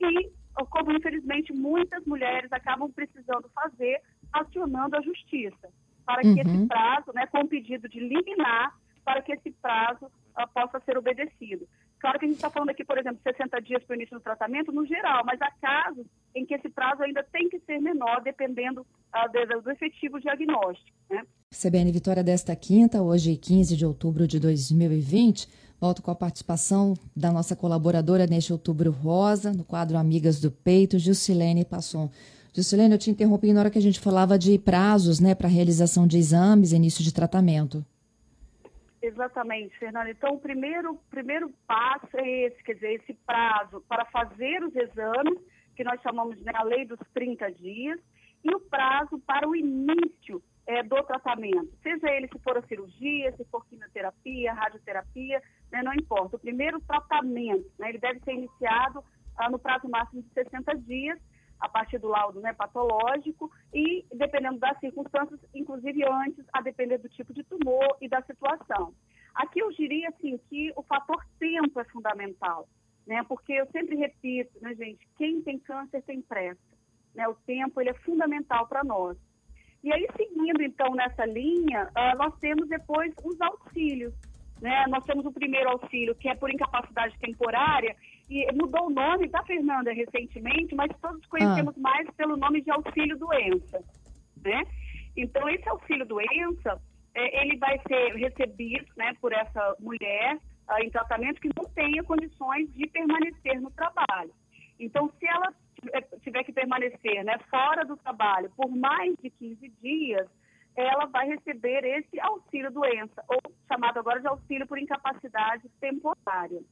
e, 0.01 0.31
como 0.69 0.93
infelizmente 0.93 1.53
muitas 1.53 2.05
mulheres 2.05 2.53
acabam 2.53 2.91
precisando 2.93 3.49
fazer, 3.55 4.01
acionando 4.33 4.97
a 4.97 5.01
Justiça, 5.01 5.69
para 6.05 6.21
que 6.21 6.29
uhum. 6.29 6.41
esse 6.41 6.67
prazo, 6.67 7.13
né, 7.15 7.27
com 7.27 7.47
pedido 7.47 7.89
de 7.89 7.99
liminar, 7.99 8.75
para 9.05 9.23
que 9.23 9.33
esse 9.33 9.51
prazo 9.53 10.07
uh, 10.07 10.49
possa 10.53 10.81
ser 10.81 10.99
obedecido. 10.99 11.67
Claro 12.01 12.19
que 12.19 12.25
a 12.25 12.29
gente 12.29 12.37
está 12.37 12.49
falando 12.49 12.71
aqui, 12.71 12.83
por 12.83 12.99
exemplo, 12.99 13.21
60 13.23 13.61
dias 13.61 13.85
para 13.85 13.93
o 13.93 13.97
início 13.97 14.17
do 14.17 14.23
tratamento, 14.23 14.73
no 14.73 14.87
geral, 14.87 15.23
mas 15.25 15.41
há 15.43 15.51
casos 15.61 16.07
em 16.35 16.47
que 16.47 16.55
esse 16.55 16.69
prazo 16.71 17.03
ainda 17.03 17.23
tem 17.31 17.49
que 17.51 17.61
ser 17.61 17.79
menor, 17.79 18.23
dependendo 18.23 18.81
uh, 18.81 19.63
do 19.63 19.71
efetivo 19.71 20.19
diagnóstico. 20.19 20.97
Né? 21.11 21.23
CBN 21.51 21.93
Vitória 21.93 22.25
desta 22.25 22.57
quinta, 22.57 23.03
hoje 23.03 23.37
15 23.37 23.77
de 23.77 23.85
outubro 23.85 24.27
de 24.27 24.41
2020. 24.41 25.47
Volto 25.79 26.01
com 26.01 26.11
a 26.11 26.15
participação 26.15 26.95
da 27.15 27.31
nossa 27.31 27.55
colaboradora 27.55 28.27
neste 28.27 28.53
outubro 28.53 28.91
rosa, 28.91 29.53
no 29.53 29.65
quadro 29.65 29.99
Amigas 29.99 30.41
do 30.41 30.51
Peito, 30.51 30.99
Juscelene 30.99 31.65
Passon. 31.65 32.11
Juscelene, 32.55 32.95
eu 32.95 32.99
te 32.99 33.11
interrompi 33.11 33.53
na 33.53 33.61
hora 33.61 33.71
que 33.71 33.79
a 33.79 33.83
gente 33.83 34.01
falava 34.01 34.39
de 34.39 34.59
prazos 34.59 35.21
né, 35.21 35.35
para 35.35 35.49
realização 35.49 36.07
de 36.07 36.19
exames, 36.19 36.73
início 36.73 37.05
de 37.05 37.13
tratamento. 37.13 37.85
Exatamente, 39.03 39.79
Fernanda. 39.79 40.11
Então, 40.11 40.35
o 40.35 40.41
primeiro, 40.41 40.97
primeiro 41.11 41.51
passo 41.67 42.17
é 42.19 42.47
esse, 42.47 42.63
quer 42.63 42.75
dizer, 42.75 42.93
esse 42.95 43.15
prazo 43.15 43.83
para 43.89 44.05
fazer 44.07 44.63
os 44.63 44.75
exames, 44.77 45.39
que 45.75 45.83
nós 45.83 46.01
chamamos 46.03 46.39
né, 46.43 46.53
a 46.55 46.63
lei 46.63 46.85
dos 46.85 46.99
30 47.15 47.51
dias, 47.53 47.99
e 48.45 48.55
o 48.55 48.61
prazo 48.61 49.19
para 49.21 49.49
o 49.49 49.57
início 49.57 50.43
é, 50.67 50.83
do 50.83 51.03
tratamento, 51.03 51.73
seja 51.83 52.11
ele 52.11 52.29
se 52.29 52.39
for 52.41 52.57
a 52.59 52.63
cirurgia, 52.63 53.33
se 53.37 53.45
for 53.47 53.65
quimioterapia, 53.67 54.53
radioterapia, 54.53 55.43
né, 55.73 55.83
não 55.83 55.95
importa. 55.95 56.37
O 56.37 56.41
primeiro 56.41 56.81
tratamento, 56.81 57.71
né, 57.79 57.89
ele 57.89 57.99
deve 57.99 58.21
ser 58.21 58.33
iniciado 58.33 59.03
ah, 59.37 59.51
no 59.51 59.59
prazo 59.59 59.89
máximo 59.89 60.23
de 60.23 60.29
60 60.35 60.77
dias, 60.79 61.19
a 61.61 61.69
partir 61.69 61.99
do 61.99 62.09
laudo 62.09 62.41
né, 62.41 62.53
patológico 62.53 63.51
e, 63.73 64.05
dependendo 64.13 64.59
das 64.59 64.79
circunstâncias, 64.81 65.39
inclusive 65.55 66.05
antes, 66.09 66.45
a 66.53 66.61
depender 66.61 66.99
do 66.99 67.09
tipo 67.09 67.33
de 67.35 67.43
tumor 67.45 67.97
e 68.01 68.09
da 68.09 68.23
situação. 68.23 68.95
Aqui 69.35 69.61
eu 69.61 69.71
diria 69.71 70.09
assim 70.09 70.39
que 70.49 70.73
o 70.77 70.83
fator 70.83 71.25
tempo 71.39 71.85
fundamental, 71.93 72.69
né? 73.07 73.23
Porque 73.29 73.53
eu 73.53 73.67
sempre 73.71 73.97
repito, 73.97 74.51
né, 74.61 74.75
gente, 74.75 75.07
quem 75.17 75.41
tem 75.43 75.59
câncer 75.59 76.03
tem 76.03 76.21
pressa, 76.21 76.61
né? 77.15 77.29
O 77.29 77.35
tempo 77.35 77.81
ele 77.81 77.91
é 77.91 77.95
fundamental 77.95 78.67
para 78.67 78.83
nós. 78.83 79.17
E 79.83 79.93
aí, 79.93 80.07
seguindo 80.17 80.63
então 80.63 80.95
nessa 80.95 81.25
linha, 81.25 81.89
uh, 81.97 82.19
nós 82.19 82.37
temos 82.39 82.69
depois 82.69 83.15
os 83.25 83.41
auxílios. 83.41 84.13
Né? 84.61 84.85
Nós 84.89 85.05
temos 85.05 85.25
o 85.25 85.33
primeiro 85.33 85.71
auxílio, 85.71 86.15
que 86.15 86.29
é 86.29 86.35
por 86.35 86.51
incapacidade 86.51 87.19
temporária, 87.19 87.97
e 88.31 88.47
mudou 88.53 88.87
o 88.87 88.91
nome, 88.91 89.29
tá, 89.29 89.43
Fernanda, 89.43 89.93
recentemente, 89.93 90.73
mas 90.75 90.91
todos 91.03 91.27
conhecemos 91.27 91.75
ah. 91.77 91.81
mais 91.81 92.09
pelo 92.13 92.37
nome 92.37 92.63
de 92.63 92.71
auxílio 92.71 93.19
doença. 93.19 93.83
Né? 94.43 94.63
Então, 95.17 95.49
esse 95.49 95.69
auxílio 95.69 96.07
doença, 96.07 96.81
é, 97.13 97.43
ele 97.43 97.57
vai 97.57 97.81
ser 97.89 98.15
recebido 98.15 98.87
né, 98.97 99.13
por 99.21 99.33
essa 99.33 99.77
mulher 99.81 100.37
uh, 100.37 100.81
em 100.81 100.91
tratamento 100.91 101.41
que 101.41 101.51
não 101.57 101.69
tenha 101.71 102.05
condições 102.05 102.73
de 102.73 102.87
permanecer 102.87 103.61
no 103.61 103.71
trabalho. 103.73 104.33
Então, 104.79 105.13
se 105.19 105.27
ela 105.27 105.53
tiver 106.23 106.45
que 106.45 106.53
permanecer 106.53 107.25
né, 107.25 107.37
fora 107.51 107.85
do 107.85 107.97
trabalho 107.97 108.51
por 108.57 108.71
mais 108.71 109.17
de 109.17 109.29
15 109.31 109.69
dias, 109.83 110.29
ela 110.77 111.07
vai 111.07 111.27
receber 111.27 111.85
esse 111.85 112.21
auxílio 112.21 112.71
doença, 112.71 113.25
ou 113.27 113.41
chamado 113.67 113.99
agora 113.99 114.21
de 114.21 114.29
auxílio 114.29 114.69
por 114.69 114.79
incapacidade 114.79 115.69
temporária. 115.81 116.63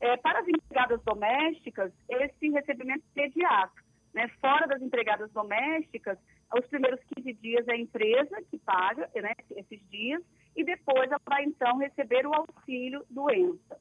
É, 0.00 0.16
para 0.16 0.40
as 0.40 0.48
empregadas 0.48 1.02
domésticas, 1.02 1.92
esse 2.08 2.50
recebimento 2.50 3.04
é 3.16 3.20
imediato. 3.20 3.82
Né? 4.14 4.28
Fora 4.40 4.66
das 4.66 4.80
empregadas 4.80 5.30
domésticas, 5.32 6.18
os 6.54 6.66
primeiros 6.66 7.00
15 7.16 7.32
dias 7.34 7.68
é 7.68 7.72
a 7.72 7.78
empresa 7.78 8.42
que 8.50 8.58
paga 8.58 9.08
né, 9.14 9.32
esses 9.56 9.80
dias, 9.90 10.22
e 10.56 10.64
depois 10.64 11.10
ela 11.10 11.20
vai, 11.28 11.44
então, 11.44 11.76
receber 11.78 12.26
o 12.26 12.34
auxílio 12.34 13.04
doença. 13.10 13.78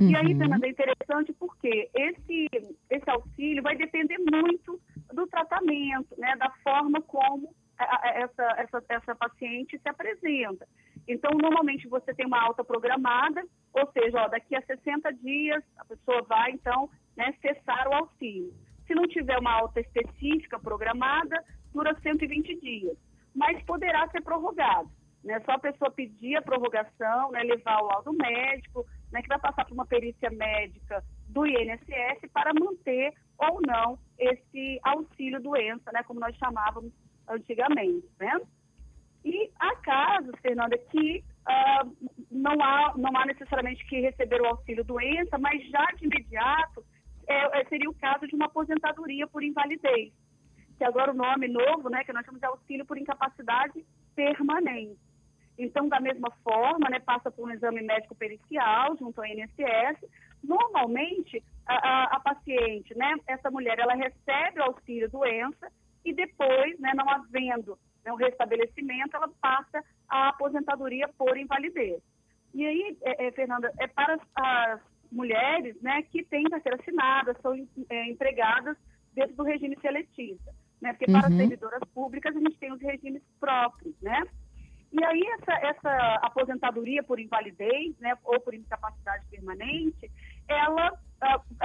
Uhum. 0.00 0.10
E 0.10 0.16
aí, 0.16 0.32
uhum. 0.32 0.38
Fernanda, 0.38 0.66
é 0.66 0.70
interessante 0.70 1.32
porque 1.32 1.90
esse, 1.94 2.48
esse 2.90 3.10
auxílio 3.10 3.62
vai 3.62 3.76
depender 3.76 4.18
muito 4.18 4.80
do 5.12 5.26
tratamento, 5.26 6.14
né, 6.18 6.36
da 6.36 6.50
forma 6.62 7.00
como 7.02 7.54
essa, 7.78 8.42
essa, 8.58 8.84
essa 8.88 9.14
paciente 9.14 9.78
se 9.78 9.88
apresenta. 9.88 10.66
Então, 11.08 11.30
normalmente 11.40 11.88
você 11.88 12.12
tem 12.12 12.26
uma 12.26 12.40
alta 12.40 12.62
programada, 12.62 13.42
ou 13.72 13.90
seja, 13.92 14.22
ó, 14.22 14.28
daqui 14.28 14.54
a 14.54 14.60
60 14.60 15.10
dias 15.14 15.64
a 15.78 15.84
pessoa 15.86 16.22
vai, 16.22 16.50
então, 16.50 16.90
né, 17.16 17.34
cessar 17.40 17.88
o 17.88 17.94
auxílio. 17.94 18.52
Se 18.86 18.94
não 18.94 19.08
tiver 19.08 19.38
uma 19.38 19.52
alta 19.52 19.80
específica 19.80 20.58
programada, 20.60 21.42
dura 21.72 21.98
120 22.02 22.60
dias, 22.60 22.96
mas 23.34 23.62
poderá 23.64 24.06
ser 24.08 24.20
prorrogado. 24.22 24.90
Né? 25.24 25.40
Só 25.46 25.52
a 25.52 25.58
pessoa 25.58 25.90
pedir 25.90 26.36
a 26.36 26.42
prorrogação, 26.42 27.30
né, 27.30 27.42
levar 27.42 27.82
o 27.82 27.86
laudo 27.86 28.12
médico, 28.12 28.84
né, 29.10 29.22
que 29.22 29.28
vai 29.28 29.38
passar 29.38 29.64
por 29.64 29.72
uma 29.72 29.86
perícia 29.86 30.30
médica 30.30 31.02
do 31.26 31.46
INSS 31.46 32.30
para 32.32 32.52
manter 32.52 33.14
ou 33.38 33.60
não 33.66 33.98
esse 34.18 34.78
auxílio 34.82 35.40
doença, 35.40 35.90
né, 35.92 36.02
como 36.02 36.20
nós 36.20 36.36
chamávamos 36.36 36.92
antigamente, 37.28 38.06
né? 38.18 38.40
E 39.28 39.50
há 39.60 39.76
casos, 39.76 40.34
Fernanda, 40.40 40.78
que 40.78 41.22
uh, 41.46 41.96
não, 42.30 42.54
há, 42.62 42.94
não 42.96 43.14
há 43.14 43.26
necessariamente 43.26 43.84
que 43.84 44.00
receber 44.00 44.40
o 44.40 44.46
auxílio 44.46 44.82
doença, 44.82 45.36
mas 45.36 45.62
já 45.68 45.84
de 45.96 46.06
imediato 46.06 46.82
é, 47.26 47.60
é, 47.60 47.64
seria 47.66 47.90
o 47.90 47.94
caso 47.94 48.26
de 48.26 48.34
uma 48.34 48.46
aposentadoria 48.46 49.26
por 49.26 49.42
invalidez, 49.42 50.14
que 50.78 50.82
agora 50.82 51.12
o 51.12 51.14
nome 51.14 51.46
novo, 51.46 51.90
né, 51.90 52.02
que 52.04 52.12
nós 52.12 52.24
chamamos 52.24 52.40
de 52.40 52.46
auxílio 52.46 52.86
por 52.86 52.96
incapacidade 52.96 53.84
permanente. 54.16 54.98
Então, 55.58 55.90
da 55.90 56.00
mesma 56.00 56.30
forma, 56.42 56.88
né, 56.88 56.98
passa 56.98 57.30
por 57.30 57.46
um 57.46 57.52
exame 57.52 57.82
médico 57.82 58.14
pericial 58.14 58.96
junto 58.96 59.20
ao 59.20 59.26
INSS. 59.26 60.08
Normalmente, 60.42 61.44
a, 61.66 61.74
a, 61.74 62.04
a 62.16 62.20
paciente, 62.20 62.96
né, 62.96 63.14
essa 63.26 63.50
mulher, 63.50 63.78
ela 63.78 63.94
recebe 63.94 64.60
o 64.60 64.64
auxílio 64.64 65.10
doença 65.10 65.70
e 66.02 66.14
depois, 66.14 66.80
né, 66.80 66.92
não 66.94 67.10
havendo 67.10 67.78
né, 68.08 68.12
um 68.12 68.16
restabelecimento, 68.16 69.16
ela 69.16 69.28
passa 69.40 69.84
a 70.08 70.28
aposentadoria 70.28 71.08
por 71.18 71.36
invalidez. 71.36 72.00
E 72.54 72.66
aí, 72.66 72.96
é, 73.02 73.26
é, 73.26 73.32
Fernanda, 73.32 73.70
é 73.78 73.86
para 73.86 74.14
as, 74.14 74.20
as, 74.34 74.80
mulheres 75.10 75.80
né, 75.80 76.02
que 76.02 76.22
têm 76.22 76.44
carteira 76.44 76.78
assinada, 76.78 77.34
são 77.40 77.54
é, 77.88 78.10
empregadas 78.10 78.76
dentro 79.14 79.36
do 79.36 79.42
regime 79.42 79.74
seletista. 79.80 80.54
Né? 80.82 80.92
Porque 80.92 81.10
uhum. 81.10 81.18
para 81.18 81.28
as 81.28 81.32
uhum. 81.32 81.38
servidoras 81.38 81.80
públicas 81.94 82.36
a 82.36 82.38
gente 82.38 82.58
tem 82.58 82.72
os 82.72 82.80
regimes 82.80 83.22
próprios, 83.40 83.94
né? 84.02 84.22
E 84.92 85.04
aí 85.04 85.22
essa, 85.38 85.52
essa 85.66 86.14
aposentadoria 86.22 87.02
por 87.02 87.18
invalidez, 87.18 87.98
né, 87.98 88.16
ou 88.24 88.40
por 88.40 88.54
incapacidade 88.54 89.26
permanente, 89.30 90.10
ela, 90.46 90.92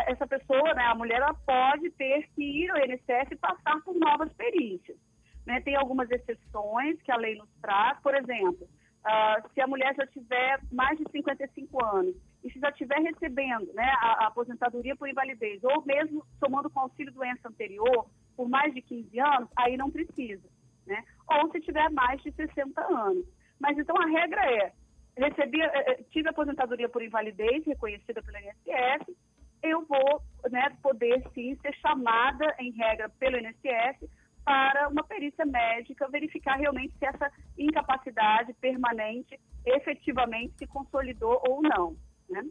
essa 0.08 0.28
pessoa, 0.28 0.74
né, 0.74 0.84
a 0.84 0.96
mulher, 0.96 1.22
ela 1.22 1.34
pode 1.34 1.90
ter 1.92 2.30
que 2.36 2.44
ir 2.44 2.70
ao 2.72 2.78
INSS 2.78 3.32
e 3.32 3.36
passar 3.36 3.82
por 3.84 3.96
novas 3.96 4.32
perícias. 4.34 4.98
Né? 5.46 5.62
Tem 5.62 5.76
algumas 5.76 6.10
exceções 6.10 7.02
que 7.02 7.12
a 7.12 7.18
lei 7.18 7.36
nos 7.36 7.50
traz, 7.62 8.00
por 8.02 8.16
exemplo, 8.16 8.68
uh, 9.06 9.50
se 9.54 9.62
a 9.62 9.68
mulher 9.68 9.94
já 9.96 10.08
tiver 10.08 10.60
mais 10.72 10.98
de 10.98 11.06
55 11.12 11.86
anos 11.86 12.16
e 12.44 12.52
se 12.52 12.60
já 12.60 12.70
estiver 12.70 13.00
recebendo 13.00 13.72
né, 13.74 13.92
a, 14.02 14.24
a 14.24 14.28
aposentadoria 14.28 14.96
por 14.96 15.10
invalidez, 15.10 15.64
ou 15.64 15.84
mesmo 15.86 16.26
somando 16.40 16.70
com 16.70 16.80
auxílio 16.80 17.14
doença 17.14 17.48
anterior 17.48 18.10
por 18.36 18.50
mais 18.50 18.74
de 18.74 18.82
15 18.82 19.20
anos, 19.20 19.50
aí 19.56 19.78
não 19.78 19.92
precisa 19.92 20.54
né? 20.86 21.04
Ou 21.28 21.52
se 21.52 21.62
tiver 21.62 21.90
mais 21.92 22.22
de 22.22 22.32
60 22.32 22.82
anos. 22.82 23.26
Mas 23.60 23.78
então 23.78 23.96
a 23.98 24.06
regra 24.06 24.42
é, 24.46 24.74
recebi, 25.18 25.62
eh, 25.62 25.92
eh, 25.92 26.04
tive 26.12 26.30
aposentadoria 26.30 26.90
por 26.90 27.02
invalidez 27.02 27.66
reconhecida 27.66 28.22
pelo 28.22 28.38
INSS, 28.38 29.16
eu 29.62 29.86
vou 29.86 30.22
né, 30.52 30.76
poder 30.82 31.24
sim 31.34 31.56
ser 31.62 31.74
chamada 31.76 32.54
em 32.60 32.72
regra 32.72 33.10
pelo 33.10 33.38
INSS 33.38 34.10
para 34.44 34.90
uma 34.90 35.04
perícia 35.04 35.46
médica 35.46 36.08
verificar 36.10 36.58
realmente 36.58 36.94
se 36.98 37.06
essa 37.06 37.32
incapacidade 37.58 38.54
permanente 38.54 39.40
efetivamente 39.66 40.58
se 40.58 40.68
consolidou 40.68 41.42
ou 41.48 41.62
não. 41.62 41.96
Né? 42.30 42.44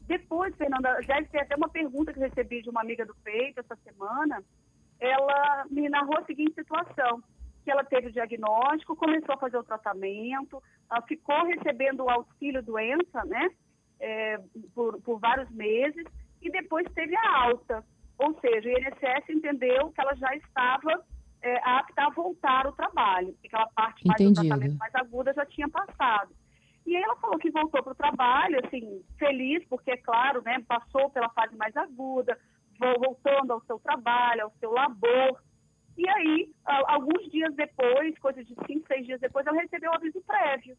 Depois, 0.00 0.54
Fernanda, 0.56 1.00
já 1.02 1.22
tem 1.24 1.40
até 1.40 1.54
uma 1.54 1.68
pergunta 1.68 2.12
que 2.12 2.18
recebi 2.18 2.62
de 2.62 2.70
uma 2.70 2.80
amiga 2.80 3.04
do 3.04 3.14
Peito 3.16 3.60
essa 3.60 3.76
semana. 3.76 4.42
Ela 4.98 5.66
me 5.70 5.88
narrou 5.88 6.18
a 6.18 6.24
seguinte 6.24 6.54
situação 6.54 7.22
que 7.64 7.70
ela 7.70 7.84
teve 7.84 8.08
o 8.08 8.12
diagnóstico, 8.12 8.96
começou 8.96 9.34
a 9.34 9.38
fazer 9.38 9.58
o 9.58 9.62
tratamento, 9.62 10.62
ficou 11.06 11.44
recebendo 11.44 12.02
o 12.02 12.08
auxílio 12.08 12.62
doença, 12.62 13.22
né, 13.26 13.50
é, 14.00 14.38
por, 14.74 14.98
por 15.02 15.20
vários 15.20 15.50
meses, 15.50 16.04
e 16.40 16.50
depois 16.50 16.86
teve 16.94 17.14
a 17.14 17.36
alta. 17.42 17.84
Ou 18.18 18.40
seja, 18.40 18.70
o 18.70 18.72
INSS 18.72 19.28
entendeu 19.28 19.92
que 19.92 20.00
ela 20.00 20.14
já 20.14 20.34
estava 20.34 21.04
é, 21.42 21.56
apta 21.64 22.06
a 22.06 22.10
voltar 22.10 22.66
ao 22.66 22.72
trabalho, 22.72 23.32
porque 23.32 23.46
aquela 23.48 23.68
parte 23.68 24.06
mais 24.06 24.20
do 24.20 24.32
tratamento 24.32 24.76
mais 24.76 24.94
aguda 24.94 25.32
já 25.32 25.46
tinha 25.46 25.68
passado. 25.68 26.34
E 26.86 26.96
aí 26.96 27.02
ela 27.02 27.16
falou 27.16 27.38
que 27.38 27.50
voltou 27.50 27.82
para 27.82 27.92
o 27.92 27.96
trabalho, 27.96 28.60
assim, 28.64 29.04
feliz, 29.18 29.64
porque, 29.68 29.90
é 29.90 29.96
claro, 29.96 30.42
né, 30.42 30.58
passou 30.66 31.10
pela 31.10 31.28
fase 31.30 31.54
mais 31.56 31.76
aguda, 31.76 32.38
voltando 32.98 33.52
ao 33.52 33.60
seu 33.62 33.78
trabalho, 33.78 34.44
ao 34.44 34.52
seu 34.58 34.70
labor, 34.70 35.38
e 35.98 36.08
aí, 36.08 36.52
alguns 36.64 37.28
dias 37.28 37.52
depois, 37.56 38.16
coisa 38.20 38.42
de 38.44 38.54
cinco, 38.66 38.86
seis 38.86 39.04
dias 39.04 39.20
depois, 39.20 39.44
ela 39.44 39.60
recebeu 39.60 39.90
o 39.90 39.94
aviso 39.94 40.22
prévio. 40.22 40.76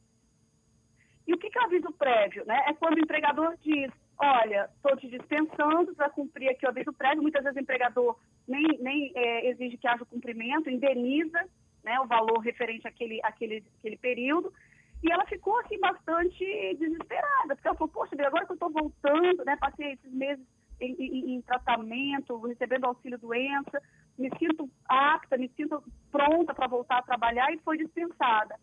E 1.28 1.34
o 1.34 1.38
que, 1.38 1.50
que 1.50 1.60
é 1.60 1.62
o 1.62 1.66
aviso 1.66 1.92
prévio? 1.92 2.46
Né? 2.46 2.58
É 2.68 2.74
quando 2.74 2.96
o 2.96 3.02
empregador 3.02 3.54
diz, 3.62 3.92
olha, 4.20 4.70
estou 4.76 4.98
te 4.98 5.08
dispensando 5.08 5.96
para 5.96 6.10
cumprir 6.10 6.50
aqui 6.50 6.66
o 6.66 6.70
aviso 6.70 6.92
prévio. 6.94 7.22
Muitas 7.22 7.44
vezes 7.44 7.58
o 7.58 7.62
empregador 7.62 8.20
nem, 8.48 8.64
nem 8.80 9.12
é, 9.16 9.50
exige 9.50 9.78
que 9.78 9.88
haja 9.88 10.04
o 10.04 10.08
cumprimento, 10.08 10.70
indeniza 10.70 11.44
né, 11.84 12.00
o 12.00 12.08
valor 12.08 12.40
referente 12.40 12.88
àquele, 12.88 13.20
àquele, 13.24 13.64
àquele 13.78 13.98
período. 13.98 14.54
E 15.02 15.12
ela 15.12 15.26
ficou 15.26 15.58
assim 15.60 15.80
bastante 15.80 16.44
desesperada, 16.78 17.56
porque 17.56 17.68
ela 17.68 17.78
falou, 17.78 17.94
poxa, 17.94 18.16
agora 18.20 18.46
que 18.46 18.52
eu 18.52 18.56
estou 18.56 18.70
voltando, 18.70 19.46
né, 19.46 19.56
passei 19.56 19.94
esses 19.94 20.12
meses 20.12 20.46
em, 20.82 20.94
em, 21.00 21.36
em 21.36 21.42
tratamento, 21.42 22.38
recebendo 22.42 22.86
auxílio 22.86 23.18
doença, 23.18 23.82
me 24.18 24.30
sinto 24.38 24.70
apta, 24.86 25.38
me 25.38 25.48
sinto 25.56 25.82
pronta 26.12 26.54
para 26.54 26.68
voltar 26.68 26.98
a 26.98 27.04
trabalhar 27.04 27.50
e 27.54 27.60
foi 27.60 27.78
dispensada. 27.78 28.56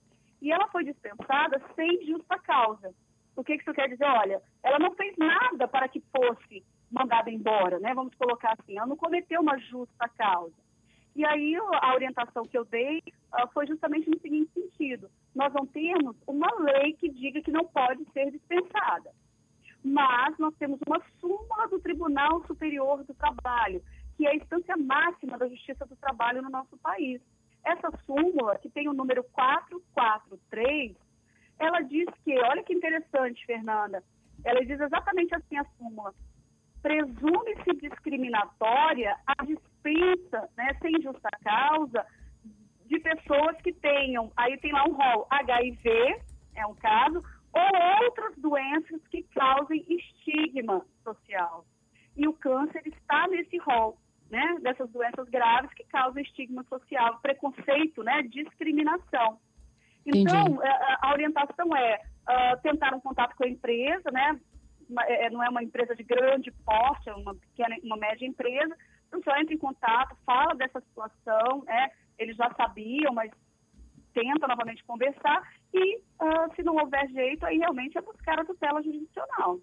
E 0.42 0.52
ela 0.52 0.68
foi 0.68 0.84
dispensada 0.84 1.62
sem 1.74 2.04
justa 2.06 2.38
causa. 2.38 2.94
O 3.36 3.44
que 3.44 3.54
isso 3.54 3.72
quer 3.72 3.88
dizer? 3.88 4.04
Olha, 4.04 4.42
ela 4.62 4.78
não 4.78 4.94
fez 4.94 5.14
nada 5.16 5.68
para 5.68 5.88
que 5.88 6.00
fosse 6.00 6.64
mandada 6.90 7.30
embora, 7.30 7.78
né? 7.78 7.92
Vamos 7.94 8.14
colocar 8.14 8.56
assim, 8.58 8.76
ela 8.76 8.86
não 8.86 8.96
cometeu 8.96 9.40
uma 9.40 9.58
justa 9.58 10.08
causa. 10.16 10.54
E 11.14 11.24
aí 11.24 11.54
a 11.56 11.94
orientação 11.94 12.44
que 12.44 12.56
eu 12.56 12.64
dei 12.64 12.98
uh, 12.98 13.48
foi 13.52 13.66
justamente 13.66 14.08
no 14.08 14.18
seguinte 14.20 14.50
sentido: 14.52 15.10
nós 15.34 15.52
não 15.52 15.66
temos 15.66 16.16
uma 16.26 16.48
lei 16.60 16.94
que 16.94 17.08
diga 17.08 17.40
que 17.42 17.50
não 17.50 17.64
pode 17.66 18.04
ser 18.12 18.30
dispensada, 18.30 19.12
mas 19.84 20.36
nós 20.38 20.54
temos 20.56 20.78
uma 20.86 21.00
súmula 21.20 21.68
do 21.68 21.78
Tribunal 21.78 22.44
Superior 22.46 23.04
do 23.04 23.14
Trabalho 23.14 23.82
que 24.16 24.26
é 24.26 24.30
a 24.30 24.34
instância 24.34 24.76
máxima 24.76 25.36
da 25.36 25.46
Justiça 25.46 25.84
do 25.86 25.94
Trabalho 25.96 26.42
no 26.42 26.50
nosso 26.50 26.76
país. 26.78 27.20
Essa 27.64 27.90
súmula, 28.06 28.58
que 28.58 28.70
tem 28.70 28.88
o 28.88 28.94
número 28.94 29.22
443, 29.24 30.96
ela 31.58 31.80
diz 31.82 32.06
que, 32.24 32.38
olha 32.38 32.62
que 32.62 32.74
interessante, 32.74 33.44
Fernanda, 33.46 34.02
ela 34.44 34.64
diz 34.64 34.78
exatamente 34.78 35.34
assim 35.34 35.56
a 35.56 35.64
súmula. 35.76 36.14
Presume-se 36.82 37.80
discriminatória 37.80 39.16
a 39.26 39.44
dispensa, 39.44 40.48
né, 40.56 40.76
sem 40.80 41.00
justa 41.02 41.28
causa, 41.42 42.06
de 42.86 43.00
pessoas 43.00 43.56
que 43.62 43.72
tenham, 43.72 44.32
aí 44.36 44.56
tem 44.58 44.72
lá 44.72 44.84
um 44.84 44.92
rol, 44.92 45.26
HIV, 45.30 46.20
é 46.54 46.66
um 46.66 46.74
caso, 46.74 47.22
ou 47.52 48.04
outras 48.04 48.36
doenças 48.36 49.00
que 49.08 49.22
causem 49.34 49.84
estigma 49.88 50.84
social. 51.02 51.64
E 52.16 52.28
o 52.28 52.32
câncer 52.34 52.82
está 52.86 53.26
nesse 53.28 53.56
rol, 53.58 53.98
né, 54.30 54.56
dessas 54.60 54.90
doenças 54.90 55.28
graves 55.28 55.72
que 55.74 55.84
causam 55.84 56.22
estigma 56.22 56.62
social, 56.64 57.18
preconceito, 57.20 58.02
né, 58.02 58.22
discriminação. 58.22 59.40
Então, 60.06 60.60
a, 60.60 60.66
é, 60.66 60.70
é, 60.70 60.96
a 61.02 61.12
orientação 61.12 61.76
é 61.76 62.00
uh, 62.28 62.60
tentar 62.62 62.94
um 62.94 63.00
contato 63.00 63.34
com 63.36 63.44
a 63.44 63.48
empresa, 63.48 64.10
né, 64.10 64.38
é, 65.06 65.30
não 65.30 65.42
é 65.42 65.48
uma 65.48 65.62
empresa 65.62 65.94
de 65.96 66.04
grande 66.04 66.52
porte, 66.64 67.08
é 67.08 67.14
uma 67.14 67.34
pequena, 67.34 67.76
uma 67.82 67.96
média 67.96 68.26
empresa, 68.26 68.76
então 69.08 69.20
só 69.22 69.36
entra 69.36 69.54
em 69.54 69.58
contato, 69.58 70.16
fala 70.24 70.54
dessa 70.54 70.80
situação, 70.80 71.64
é, 71.68 71.90
eles 72.18 72.36
já 72.36 72.50
sabiam, 72.54 73.12
mas 73.12 73.30
tenta 74.14 74.46
novamente 74.46 74.84
conversar 74.84 75.42
e, 75.74 75.96
uh, 75.96 76.54
se 76.54 76.62
não 76.62 76.76
houver 76.76 77.06
jeito, 77.08 77.44
aí 77.44 77.58
realmente 77.58 77.98
é 77.98 78.00
buscar 78.00 78.40
a 78.40 78.44
tutela 78.44 78.82
jurisdicional. 78.82 79.58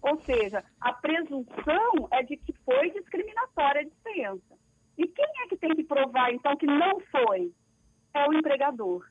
Ou 0.00 0.20
seja, 0.22 0.64
a 0.80 0.92
presunção 0.92 2.08
é 2.12 2.22
de 2.22 2.36
que 2.36 2.52
foi 2.64 2.90
discriminatória 2.90 3.80
a 3.80 3.84
dispensa. 3.84 4.56
E 4.96 5.06
quem 5.08 5.26
é 5.42 5.48
que 5.48 5.56
tem 5.56 5.74
que 5.74 5.82
provar, 5.82 6.32
então, 6.32 6.56
que 6.56 6.66
não 6.66 7.00
foi? 7.10 7.52
É 8.14 8.28
o 8.28 8.32
empregador. 8.32 9.04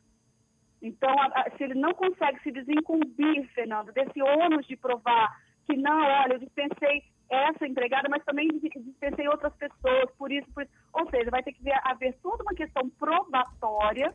Então, 0.82 1.14
se 1.58 1.64
ele 1.64 1.76
não 1.76 1.94
consegue 1.94 2.40
se 2.42 2.52
desincumbir, 2.52 3.48
Fernando, 3.54 3.92
desse 3.92 4.22
ônus 4.22 4.66
de 4.68 4.76
provar 4.76 5.36
que 5.66 5.76
não, 5.76 6.00
olha, 6.00 6.34
eu 6.34 6.40
dispensei 6.40 7.04
essa 7.30 7.68
empregada, 7.68 8.08
mas 8.10 8.24
também 8.24 8.48
dispensei 8.48 9.28
outras 9.28 9.54
pessoas, 9.56 10.10
por 10.18 10.32
isso, 10.32 10.50
por 10.54 10.64
isso. 10.64 10.72
Ou 10.94 11.10
seja, 11.10 11.30
vai 11.30 11.44
ter 11.44 11.52
que 11.52 11.62
haver 11.84 12.18
toda 12.22 12.44
uma 12.44 12.54
questão 12.54 12.90
probatória 12.92 14.14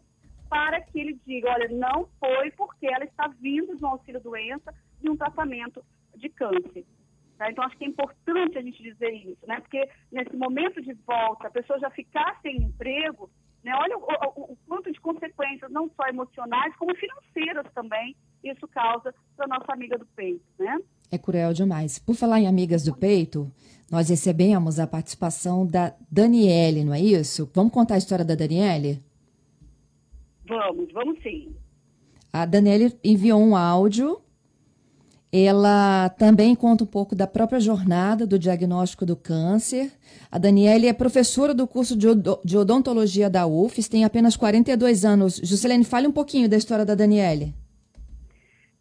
para 0.48 0.80
que 0.80 1.00
ele 1.00 1.20
diga, 1.26 1.50
olha, 1.50 1.68
não 1.68 2.08
foi 2.18 2.50
porque 2.52 2.86
ela 2.86 3.04
está 3.04 3.28
vindo 3.40 3.76
de 3.76 3.84
um 3.84 3.88
auxílio-doença, 3.88 4.72
de 5.00 5.10
um 5.10 5.16
tratamento 5.16 5.84
de 6.14 6.28
câncer. 6.28 6.84
Tá? 7.38 7.50
Então, 7.50 7.64
acho 7.64 7.76
que 7.76 7.84
é 7.84 7.88
importante 7.88 8.56
a 8.56 8.62
gente 8.62 8.82
dizer 8.82 9.10
isso, 9.10 9.46
né? 9.46 9.60
Porque 9.60 9.88
nesse 10.10 10.36
momento 10.36 10.80
de 10.80 10.92
volta, 11.06 11.48
a 11.48 11.50
pessoa 11.50 11.78
já 11.78 11.90
ficar 11.90 12.38
sem 12.40 12.56
emprego, 12.56 13.30
né? 13.64 13.72
olha 13.74 13.96
o, 13.96 14.00
o, 14.00 14.52
o 14.52 14.58
quanto 14.66 14.92
de 14.92 15.00
consequências, 15.00 15.70
não 15.70 15.90
só 15.96 16.06
emocionais, 16.08 16.74
como 16.76 16.94
financeiras 16.94 17.66
também, 17.74 18.16
isso 18.42 18.66
causa 18.68 19.14
para 19.36 19.46
nossa 19.46 19.72
amiga 19.72 19.96
do 19.98 20.06
peito, 20.06 20.42
né? 20.58 20.78
É 21.10 21.18
cruel 21.18 21.52
demais. 21.52 21.98
Por 21.98 22.14
falar 22.14 22.40
em 22.40 22.46
amigas 22.46 22.84
do 22.84 22.96
peito, 22.96 23.52
nós 23.90 24.08
recebemos 24.08 24.80
a 24.80 24.86
participação 24.86 25.66
da 25.66 25.94
Daniele, 26.10 26.84
não 26.84 26.94
é 26.94 27.00
isso? 27.00 27.50
Vamos 27.54 27.72
contar 27.72 27.96
a 27.96 27.98
história 27.98 28.24
da 28.24 28.34
Daniele? 28.34 29.02
Vamos, 30.46 30.90
vamos 30.92 31.22
sim. 31.22 31.54
A 32.32 32.46
Daniele 32.46 32.98
enviou 33.04 33.40
um 33.40 33.54
áudio. 33.54 34.21
Ela 35.32 36.10
também 36.10 36.54
conta 36.54 36.84
um 36.84 36.86
pouco 36.86 37.14
da 37.14 37.26
própria 37.26 37.58
jornada 37.58 38.26
do 38.26 38.38
diagnóstico 38.38 39.06
do 39.06 39.16
câncer. 39.16 39.90
A 40.30 40.36
Daniele 40.36 40.86
é 40.86 40.92
professora 40.92 41.54
do 41.54 41.66
curso 41.66 41.96
de 41.96 42.58
odontologia 42.58 43.30
da 43.30 43.46
UFES, 43.46 43.88
tem 43.88 44.04
apenas 44.04 44.36
42 44.36 45.06
anos. 45.06 45.36
Juscelene, 45.42 45.84
fale 45.84 46.06
um 46.06 46.12
pouquinho 46.12 46.50
da 46.50 46.56
história 46.58 46.84
da 46.84 46.94
Daniele. 46.94 47.54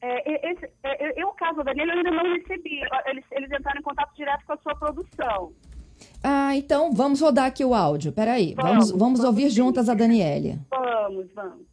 É, 0.01 0.51
esse, 0.51 0.69
é, 0.83 1.21
eu, 1.21 1.29
o 1.29 1.33
caso 1.33 1.57
da 1.57 1.63
Daniela, 1.63 1.93
eu 1.93 1.97
ainda 1.99 2.11
não 2.11 2.33
recebi. 2.33 2.81
Eles, 3.05 3.23
eles 3.31 3.51
entraram 3.51 3.79
em 3.79 3.83
contato 3.83 4.13
direto 4.15 4.45
com 4.45 4.53
a 4.53 4.57
sua 4.57 4.75
produção. 4.75 5.53
Ah, 6.21 6.55
então 6.57 6.91
vamos 6.91 7.21
rodar 7.21 7.45
aqui 7.45 7.63
o 7.63 7.73
áudio. 7.73 8.11
Peraí, 8.11 8.55
vamos, 8.55 8.91
vamos, 8.91 8.99
vamos 8.99 9.23
ouvir 9.23 9.49
sim. 9.49 9.57
juntas 9.57 9.87
a 9.87 9.93
Daniele. 9.93 10.59
Vamos, 10.69 11.31
vamos. 11.33 11.70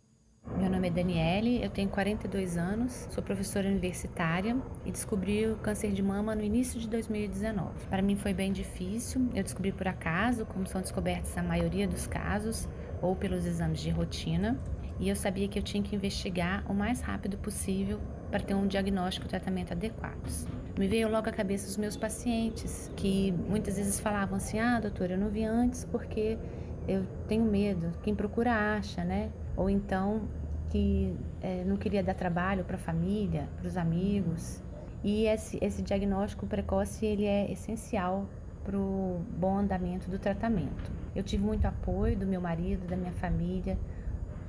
Meu 0.56 0.68
nome 0.68 0.88
é 0.88 0.90
Daniele, 0.90 1.62
eu 1.62 1.70
tenho 1.70 1.88
42 1.88 2.56
anos, 2.56 3.06
sou 3.11 3.22
professora 3.22 3.68
universitária 3.68 4.56
e 4.84 4.90
descobri 4.90 5.46
o 5.46 5.56
câncer 5.56 5.92
de 5.92 6.02
mama 6.02 6.34
no 6.34 6.42
início 6.42 6.80
de 6.80 6.88
2019. 6.88 7.87
Para 7.88 8.02
mim 8.02 8.16
foi 8.16 8.32
bem 8.32 8.52
difícil, 8.52 9.28
eu 9.34 9.42
descobri 9.42 9.70
por 9.70 9.87
acaso, 9.87 10.44
como 10.46 10.66
são 10.66 10.80
descobertos 10.80 11.37
a 11.37 11.42
maioria 11.42 11.87
dos 11.87 12.06
casos, 12.06 12.68
ou 13.00 13.14
pelos 13.14 13.46
exames 13.46 13.80
de 13.80 13.90
rotina, 13.90 14.58
e 14.98 15.08
eu 15.08 15.14
sabia 15.14 15.46
que 15.46 15.58
eu 15.58 15.62
tinha 15.62 15.82
que 15.82 15.94
investigar 15.94 16.64
o 16.68 16.74
mais 16.74 17.00
rápido 17.00 17.38
possível 17.38 18.00
para 18.30 18.40
ter 18.40 18.54
um 18.54 18.66
diagnóstico 18.66 19.26
e 19.26 19.28
tratamento 19.28 19.72
adequados. 19.72 20.46
Me 20.76 20.88
veio 20.88 21.08
logo 21.08 21.28
à 21.28 21.32
cabeça 21.32 21.68
os 21.68 21.76
meus 21.76 21.96
pacientes, 21.96 22.90
que 22.96 23.32
muitas 23.32 23.76
vezes 23.76 24.00
falavam 24.00 24.37
assim: 24.37 24.58
ah, 24.58 24.80
doutora, 24.80 25.14
eu 25.14 25.18
não 25.18 25.28
vi 25.28 25.44
antes 25.44 25.84
porque 25.84 26.37
eu 26.88 27.06
tenho 27.28 27.44
medo. 27.44 27.92
Quem 28.02 28.14
procura 28.14 28.76
acha, 28.76 29.04
né? 29.04 29.30
Ou 29.56 29.68
então 29.68 30.22
que 30.70 31.14
é, 31.40 31.64
não 31.64 31.76
queria 31.76 32.02
dar 32.02 32.14
trabalho 32.14 32.64
para 32.64 32.76
a 32.76 32.78
família, 32.78 33.48
para 33.57 33.66
os 33.66 33.76
amigos. 33.76 34.62
E 35.02 35.26
esse, 35.26 35.59
esse 35.62 35.83
diagnóstico 35.83 36.46
precoce 36.46 37.07
ele 37.07 37.24
é 37.24 37.50
essencial 37.50 38.26
para 38.64 38.76
o 38.76 39.24
bom 39.38 39.59
andamento 39.59 40.11
do 40.11 40.18
tratamento. 40.18 40.92
Eu 41.14 41.22
tive 41.22 41.42
muito 41.42 41.66
apoio 41.66 42.16
do 42.16 42.26
meu 42.26 42.40
marido, 42.40 42.87
da 42.87 42.96
minha 42.96 43.12
família, 43.12 43.78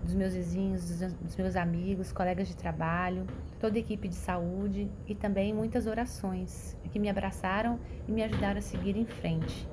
dos 0.03 0.13
meus 0.13 0.33
vizinhos, 0.33 0.99
dos 1.21 1.35
meus 1.35 1.55
amigos, 1.55 2.11
colegas 2.11 2.47
de 2.47 2.55
trabalho, 2.55 3.25
toda 3.59 3.77
a 3.77 3.79
equipe 3.79 4.07
de 4.07 4.15
saúde 4.15 4.89
e 5.07 5.15
também 5.15 5.53
muitas 5.53 5.87
orações 5.87 6.77
que 6.91 6.99
me 6.99 7.09
abraçaram 7.09 7.79
e 8.07 8.11
me 8.11 8.23
ajudaram 8.23 8.57
a 8.57 8.61
seguir 8.61 8.97
em 8.97 9.05
frente, 9.05 9.67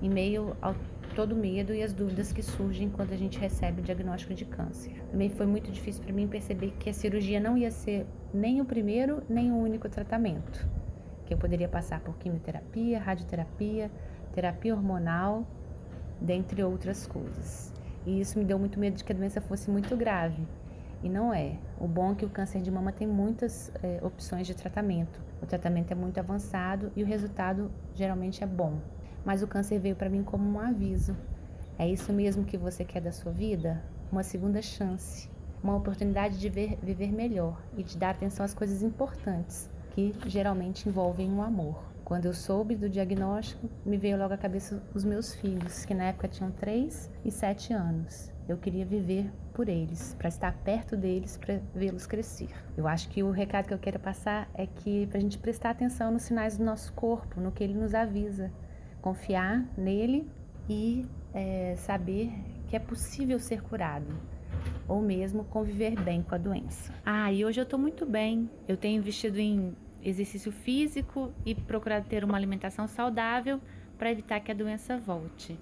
em 0.00 0.08
meio 0.08 0.56
ao 0.60 0.74
todo 1.14 1.32
o 1.32 1.36
medo 1.36 1.74
e 1.74 1.82
as 1.82 1.92
dúvidas 1.92 2.32
que 2.32 2.42
surgem 2.42 2.88
quando 2.88 3.12
a 3.12 3.16
gente 3.16 3.38
recebe 3.38 3.80
o 3.80 3.84
diagnóstico 3.84 4.34
de 4.34 4.44
câncer. 4.44 4.92
Também 5.10 5.28
foi 5.28 5.46
muito 5.46 5.70
difícil 5.70 6.02
para 6.02 6.12
mim 6.12 6.26
perceber 6.26 6.72
que 6.78 6.90
a 6.90 6.94
cirurgia 6.94 7.38
não 7.38 7.56
ia 7.56 7.70
ser 7.70 8.06
nem 8.32 8.60
o 8.60 8.64
primeiro 8.64 9.22
nem 9.28 9.52
o 9.52 9.56
único 9.56 9.88
tratamento, 9.88 10.66
que 11.26 11.34
eu 11.34 11.38
poderia 11.38 11.68
passar 11.68 12.00
por 12.00 12.16
quimioterapia, 12.16 12.98
radioterapia, 12.98 13.90
terapia 14.32 14.74
hormonal, 14.74 15.46
dentre 16.20 16.62
outras 16.62 17.06
coisas. 17.06 17.72
E 18.06 18.20
isso 18.20 18.38
me 18.38 18.44
deu 18.44 18.58
muito 18.58 18.78
medo 18.78 18.96
de 18.96 19.04
que 19.04 19.12
a 19.12 19.14
doença 19.14 19.40
fosse 19.40 19.70
muito 19.70 19.96
grave. 19.96 20.46
E 21.02 21.08
não 21.08 21.34
é. 21.34 21.58
O 21.80 21.88
bom 21.88 22.12
é 22.12 22.14
que 22.14 22.24
o 22.24 22.30
câncer 22.30 22.62
de 22.62 22.70
mama 22.70 22.92
tem 22.92 23.06
muitas 23.06 23.72
é, 23.82 24.00
opções 24.02 24.46
de 24.46 24.54
tratamento. 24.54 25.20
O 25.42 25.46
tratamento 25.46 25.90
é 25.90 25.94
muito 25.94 26.18
avançado 26.18 26.92
e 26.94 27.02
o 27.02 27.06
resultado 27.06 27.70
geralmente 27.94 28.42
é 28.42 28.46
bom. 28.46 28.78
Mas 29.24 29.42
o 29.42 29.46
câncer 29.46 29.78
veio 29.78 29.96
para 29.96 30.10
mim 30.10 30.22
como 30.22 30.48
um 30.48 30.60
aviso. 30.60 31.16
É 31.78 31.88
isso 31.88 32.12
mesmo 32.12 32.44
que 32.44 32.56
você 32.56 32.84
quer 32.84 33.00
da 33.00 33.12
sua 33.12 33.32
vida? 33.32 33.82
Uma 34.10 34.22
segunda 34.22 34.60
chance, 34.60 35.28
uma 35.62 35.76
oportunidade 35.76 36.38
de 36.38 36.48
ver, 36.48 36.78
viver 36.82 37.12
melhor 37.12 37.62
e 37.76 37.82
de 37.82 37.96
dar 37.96 38.10
atenção 38.10 38.44
às 38.44 38.52
coisas 38.52 38.82
importantes, 38.82 39.70
que 39.92 40.14
geralmente 40.26 40.88
envolvem 40.88 41.30
um 41.30 41.42
amor. 41.42 41.82
Quando 42.04 42.26
eu 42.26 42.34
soube 42.34 42.74
do 42.74 42.90
diagnóstico, 42.90 43.70
me 43.86 43.96
veio 43.96 44.18
logo 44.18 44.34
à 44.34 44.36
cabeça 44.36 44.82
os 44.92 45.04
meus 45.04 45.34
filhos, 45.34 45.84
que 45.84 45.94
na 45.94 46.04
época 46.04 46.28
tinham 46.28 46.50
3 46.50 47.10
e 47.24 47.30
7 47.30 47.72
anos. 47.72 48.30
Eu 48.48 48.58
queria 48.58 48.84
viver 48.84 49.30
por 49.54 49.68
eles, 49.68 50.14
para 50.18 50.28
estar 50.28 50.52
perto 50.58 50.96
deles, 50.96 51.36
para 51.36 51.60
vê-los 51.74 52.06
crescer. 52.06 52.48
Eu 52.76 52.88
acho 52.88 53.08
que 53.08 53.22
o 53.22 53.30
recado 53.30 53.68
que 53.68 53.74
eu 53.74 53.78
quero 53.78 54.00
passar 54.00 54.50
é 54.52 54.66
que 54.66 55.06
para 55.06 55.18
a 55.18 55.20
gente 55.20 55.38
prestar 55.38 55.70
atenção 55.70 56.10
nos 56.10 56.22
sinais 56.22 56.58
do 56.58 56.64
nosso 56.64 56.92
corpo, 56.92 57.40
no 57.40 57.52
que 57.52 57.62
ele 57.62 57.74
nos 57.74 57.94
avisa, 57.94 58.50
confiar 59.02 59.68
nele 59.76 60.26
e 60.70 61.04
é, 61.34 61.74
saber 61.76 62.32
que 62.68 62.76
é 62.76 62.78
possível 62.78 63.38
ser 63.38 63.60
curado 63.60 64.06
ou 64.88 65.02
mesmo 65.02 65.44
conviver 65.44 66.00
bem 66.00 66.22
com 66.22 66.34
a 66.34 66.38
doença. 66.38 66.94
Ah, 67.04 67.30
e 67.32 67.44
hoje 67.44 67.60
eu 67.60 67.64
estou 67.64 67.78
muito 67.78 68.06
bem. 68.06 68.48
Eu 68.66 68.76
tenho 68.76 68.98
investido 68.98 69.38
em 69.38 69.76
exercício 70.02 70.50
físico 70.50 71.32
e 71.44 71.54
procurar 71.54 72.02
ter 72.04 72.24
uma 72.24 72.36
alimentação 72.36 72.86
saudável 72.86 73.60
para 73.98 74.10
evitar 74.10 74.40
que 74.40 74.50
a 74.50 74.54
doença 74.54 74.96
volte. 74.98 75.58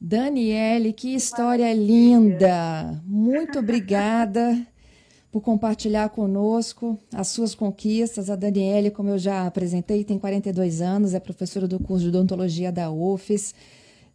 Daniele, 0.00 0.92
que 0.92 1.14
história 1.14 1.72
linda! 1.74 3.02
Muito 3.04 3.58
obrigada 3.58 4.66
por 5.32 5.40
compartilhar 5.40 6.08
conosco 6.08 6.98
as 7.14 7.28
suas 7.28 7.54
conquistas. 7.54 8.28
A 8.28 8.36
Daniele, 8.36 8.90
como 8.90 9.10
eu 9.10 9.18
já 9.18 9.46
apresentei, 9.46 10.04
tem 10.04 10.18
42 10.18 10.80
anos, 10.80 11.14
é 11.14 11.20
professora 11.20 11.68
do 11.68 11.78
curso 11.78 12.02
de 12.02 12.08
odontologia 12.08 12.72
da 12.72 12.90
UFES. 12.90 13.54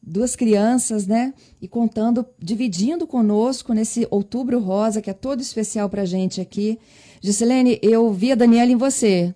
Duas 0.01 0.35
crianças, 0.35 1.07
né? 1.07 1.33
E 1.59 1.67
contando, 1.67 2.25
dividindo 2.37 3.07
conosco 3.07 3.73
nesse 3.73 4.07
outubro 4.11 4.59
rosa, 4.59 5.01
que 5.01 5.09
é 5.09 5.13
todo 5.13 5.39
especial 5.39 5.89
para 5.89 6.05
gente 6.05 6.39
aqui. 6.39 6.77
Giselene, 7.21 7.79
eu 7.81 8.11
vi 8.11 8.31
a 8.31 8.35
Daniela 8.35 8.71
em 8.71 8.75
você. 8.75 9.33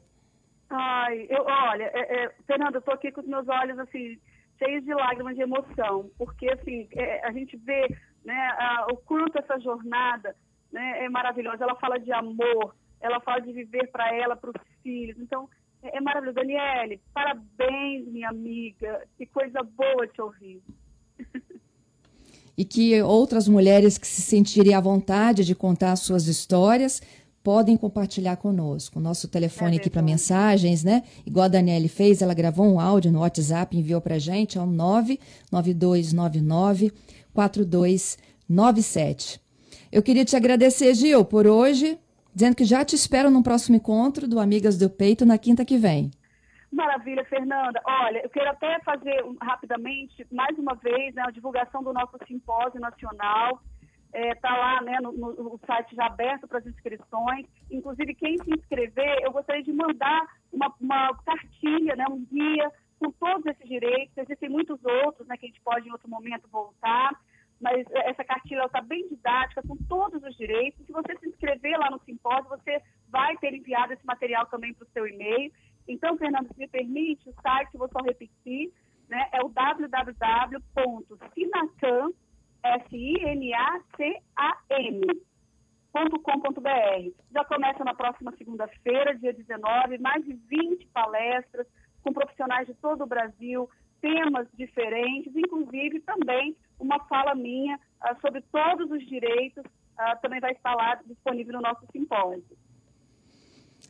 Ai, 0.69 1.25
eu, 1.27 1.43
olha, 1.43 1.89
é, 1.91 2.25
é, 2.25 2.31
Fernanda, 2.45 2.77
eu 2.77 2.79
estou 2.79 2.93
aqui 2.93 3.11
com 3.11 3.21
os 3.21 3.27
meus 3.27 3.47
olhos, 3.47 3.79
assim, 3.79 4.19
cheios 4.59 4.83
de 4.83 4.93
lágrimas 4.93 5.35
de 5.35 5.41
emoção, 5.41 6.11
porque, 6.15 6.47
assim, 6.51 6.87
é, 6.91 7.25
a 7.25 7.31
gente 7.31 7.57
vê, 7.57 7.87
né, 8.23 8.37
a, 8.59 8.85
o 8.91 8.97
quanto 8.97 9.39
essa 9.39 9.57
jornada 9.59 10.35
né, 10.71 11.05
é 11.05 11.09
maravilhosa. 11.09 11.63
Ela 11.63 11.75
fala 11.75 11.99
de 11.99 12.11
amor, 12.11 12.75
ela 12.99 13.19
fala 13.19 13.39
de 13.39 13.51
viver 13.51 13.87
para 13.91 14.13
ela, 14.15 14.35
para 14.35 14.49
os 14.49 14.55
filhos. 14.81 15.17
Então, 15.19 15.47
é, 15.81 15.97
é 15.97 16.01
maravilhoso. 16.01 16.35
Daniele, 16.35 17.01
parabéns, 17.13 18.07
minha 18.07 18.29
amiga. 18.29 19.05
Que 19.17 19.25
coisa 19.25 19.63
boa 19.63 20.07
te 20.07 20.21
ouvir. 20.21 20.61
e 22.57 22.65
que 22.65 23.01
outras 23.01 23.47
mulheres 23.47 23.97
que 23.97 24.07
se 24.07 24.21
sentirem 24.21 24.73
à 24.73 24.81
vontade 24.81 25.45
de 25.45 25.55
contar 25.55 25.95
suas 25.95 26.27
histórias 26.27 27.01
podem 27.43 27.77
compartilhar 27.77 28.35
conosco. 28.35 28.99
Nosso 28.99 29.27
telefone 29.27 29.77
é 29.77 29.79
aqui 29.79 29.89
para 29.89 30.01
mensagens, 30.01 30.83
né? 30.83 31.03
Igual 31.25 31.45
a 31.45 31.49
Daniele 31.49 31.87
fez, 31.87 32.21
ela 32.21 32.33
gravou 32.33 32.65
um 32.65 32.77
áudio 32.79 33.11
no 33.11 33.21
WhatsApp, 33.21 33.77
enviou 33.77 34.01
para 34.01 34.19
gente, 34.19 34.57
é 34.57 34.61
o 34.61 34.65
99299 34.65 36.91
4297. 37.33 39.39
Eu 39.91 40.03
queria 40.03 40.23
te 40.23 40.35
agradecer, 40.35 40.93
Gil, 40.93 41.25
por 41.25 41.47
hoje, 41.47 41.99
dizendo 42.33 42.55
que 42.55 42.63
já 42.63 42.85
te 42.85 42.95
espero 42.95 43.31
no 43.31 43.41
próximo 43.41 43.75
encontro 43.75 44.27
do 44.27 44.39
Amigas 44.39 44.77
do 44.77 44.87
Peito 44.87 45.25
na 45.25 45.35
quinta 45.35 45.65
que 45.65 45.79
vem. 45.79 46.11
Maravilha, 46.71 47.25
Fernanda. 47.25 47.81
Olha, 47.83 48.19
eu 48.19 48.29
quero 48.29 48.51
até 48.51 48.79
fazer 48.81 49.25
rapidamente, 49.41 50.27
mais 50.31 50.55
uma 50.59 50.75
vez, 50.75 51.15
né, 51.15 51.23
a 51.25 51.31
divulgação 51.31 51.81
do 51.83 51.91
nosso 51.91 52.15
simpósio 52.27 52.79
nacional. 52.79 53.59
Está 54.13 54.27
é, 54.27 54.35
tá 54.35 54.57
lá 54.57 54.81
né, 54.81 54.97
no, 55.01 55.11
no, 55.11 55.59
site 55.65 55.95
já 55.95 56.05
aberto 56.05 56.47
para 56.47 56.59
as 56.59 56.67
inscrições. 56.67 57.47
Inclusive, 57.71 58.13
quem 58.13 58.37
se 58.37 58.51
inscrever, 58.51 59.19
eu 59.23 59.31
gostaria 59.31 59.63
de 59.63 59.73
mandar 59.73 60.21
uma, 60.53 60.71
uma 60.79 61.15
cartilha, 61.25 61.95
né, 61.95 62.05
um 62.09 62.23
guia 62.25 62.71
com 62.99 63.11
todos 63.11 63.45
esses 63.47 63.67
direitos. 63.67 64.15
Existem 64.17 64.49
muitos 64.49 64.79
outros 64.85 65.27
né, 65.27 65.35
que 65.35 65.47
a 65.47 65.49
gente 65.49 65.61
pode, 65.61 65.87
em 65.87 65.91
outro 65.91 66.09
momento, 66.09 66.47
voltar. 66.51 67.09
Mas 67.59 67.85
essa 67.91 68.23
cartilha 68.23 68.65
está 68.65 68.81
bem 68.81 69.07
didática, 69.09 69.61
com 69.61 69.75
todos 69.87 70.23
os 70.23 70.35
direitos. 70.37 70.85
Se 70.85 70.91
você 70.91 71.17
se 71.17 71.27
inscrever 71.27 71.77
lá 71.77 71.91
no 71.91 71.99
simpósio, 72.05 72.49
você 72.49 72.81
vai 73.09 73.35
ter 73.37 73.53
enviado 73.53 73.93
esse 73.93 74.05
material 74.05 74.45
também 74.45 74.73
para 74.73 74.85
o 74.85 74.89
seu 74.91 75.07
e-mail. 75.07 75.51
Então, 75.87 76.17
Fernando, 76.17 76.47
se 76.53 76.59
me 76.59 76.67
permite, 76.67 77.29
o 77.29 77.33
site, 77.41 77.77
vou 77.77 77.89
só 77.89 77.99
repetir, 78.03 78.71
né, 79.09 79.27
é 79.33 79.43
o 79.43 79.49
www.sinacam, 79.49 82.13
S-I-N-A-C-A-M, 82.63 85.01
Já 87.31 87.43
começa 87.45 87.83
na 87.83 87.95
próxima 87.95 88.31
segunda-feira, 88.37 89.17
dia 89.17 89.33
19, 89.33 89.97
mais 89.97 90.23
de 90.23 90.33
20 90.33 90.85
palestras 90.87 91.65
com 92.01 92.13
profissionais 92.13 92.67
de 92.67 92.73
todo 92.75 93.03
o 93.03 93.07
Brasil, 93.07 93.69
temas 93.99 94.47
diferentes, 94.53 95.35
inclusive 95.35 95.99
também 96.01 96.55
uma 96.79 96.99
fala 97.05 97.35
minha 97.35 97.75
uh, 97.77 98.21
sobre 98.21 98.41
todos 98.51 98.89
os 98.89 99.05
direitos, 99.05 99.63
uh, 99.63 100.21
também 100.21 100.39
vai 100.39 100.53
estar 100.53 100.73
lá 100.75 100.95
disponível 101.05 101.53
no 101.53 101.61
nosso 101.61 101.85
simpósio. 101.91 102.57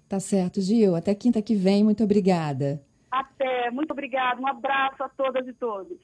Tá 0.08 0.19
certo, 0.19 0.60
Gil. 0.60 0.95
Até 0.95 1.13
quinta 1.13 1.41
que 1.41 1.56
vem. 1.56 1.84
Muito 1.84 2.04
obrigada. 2.04 2.82
Até. 3.12 3.69
Muito 3.69 3.91
obrigada. 3.91 4.41
Um 4.41 4.47
abraço 4.47 5.04
a 5.04 5.10
todas 5.10 5.47
e 5.47 5.54
todos. 5.54 5.97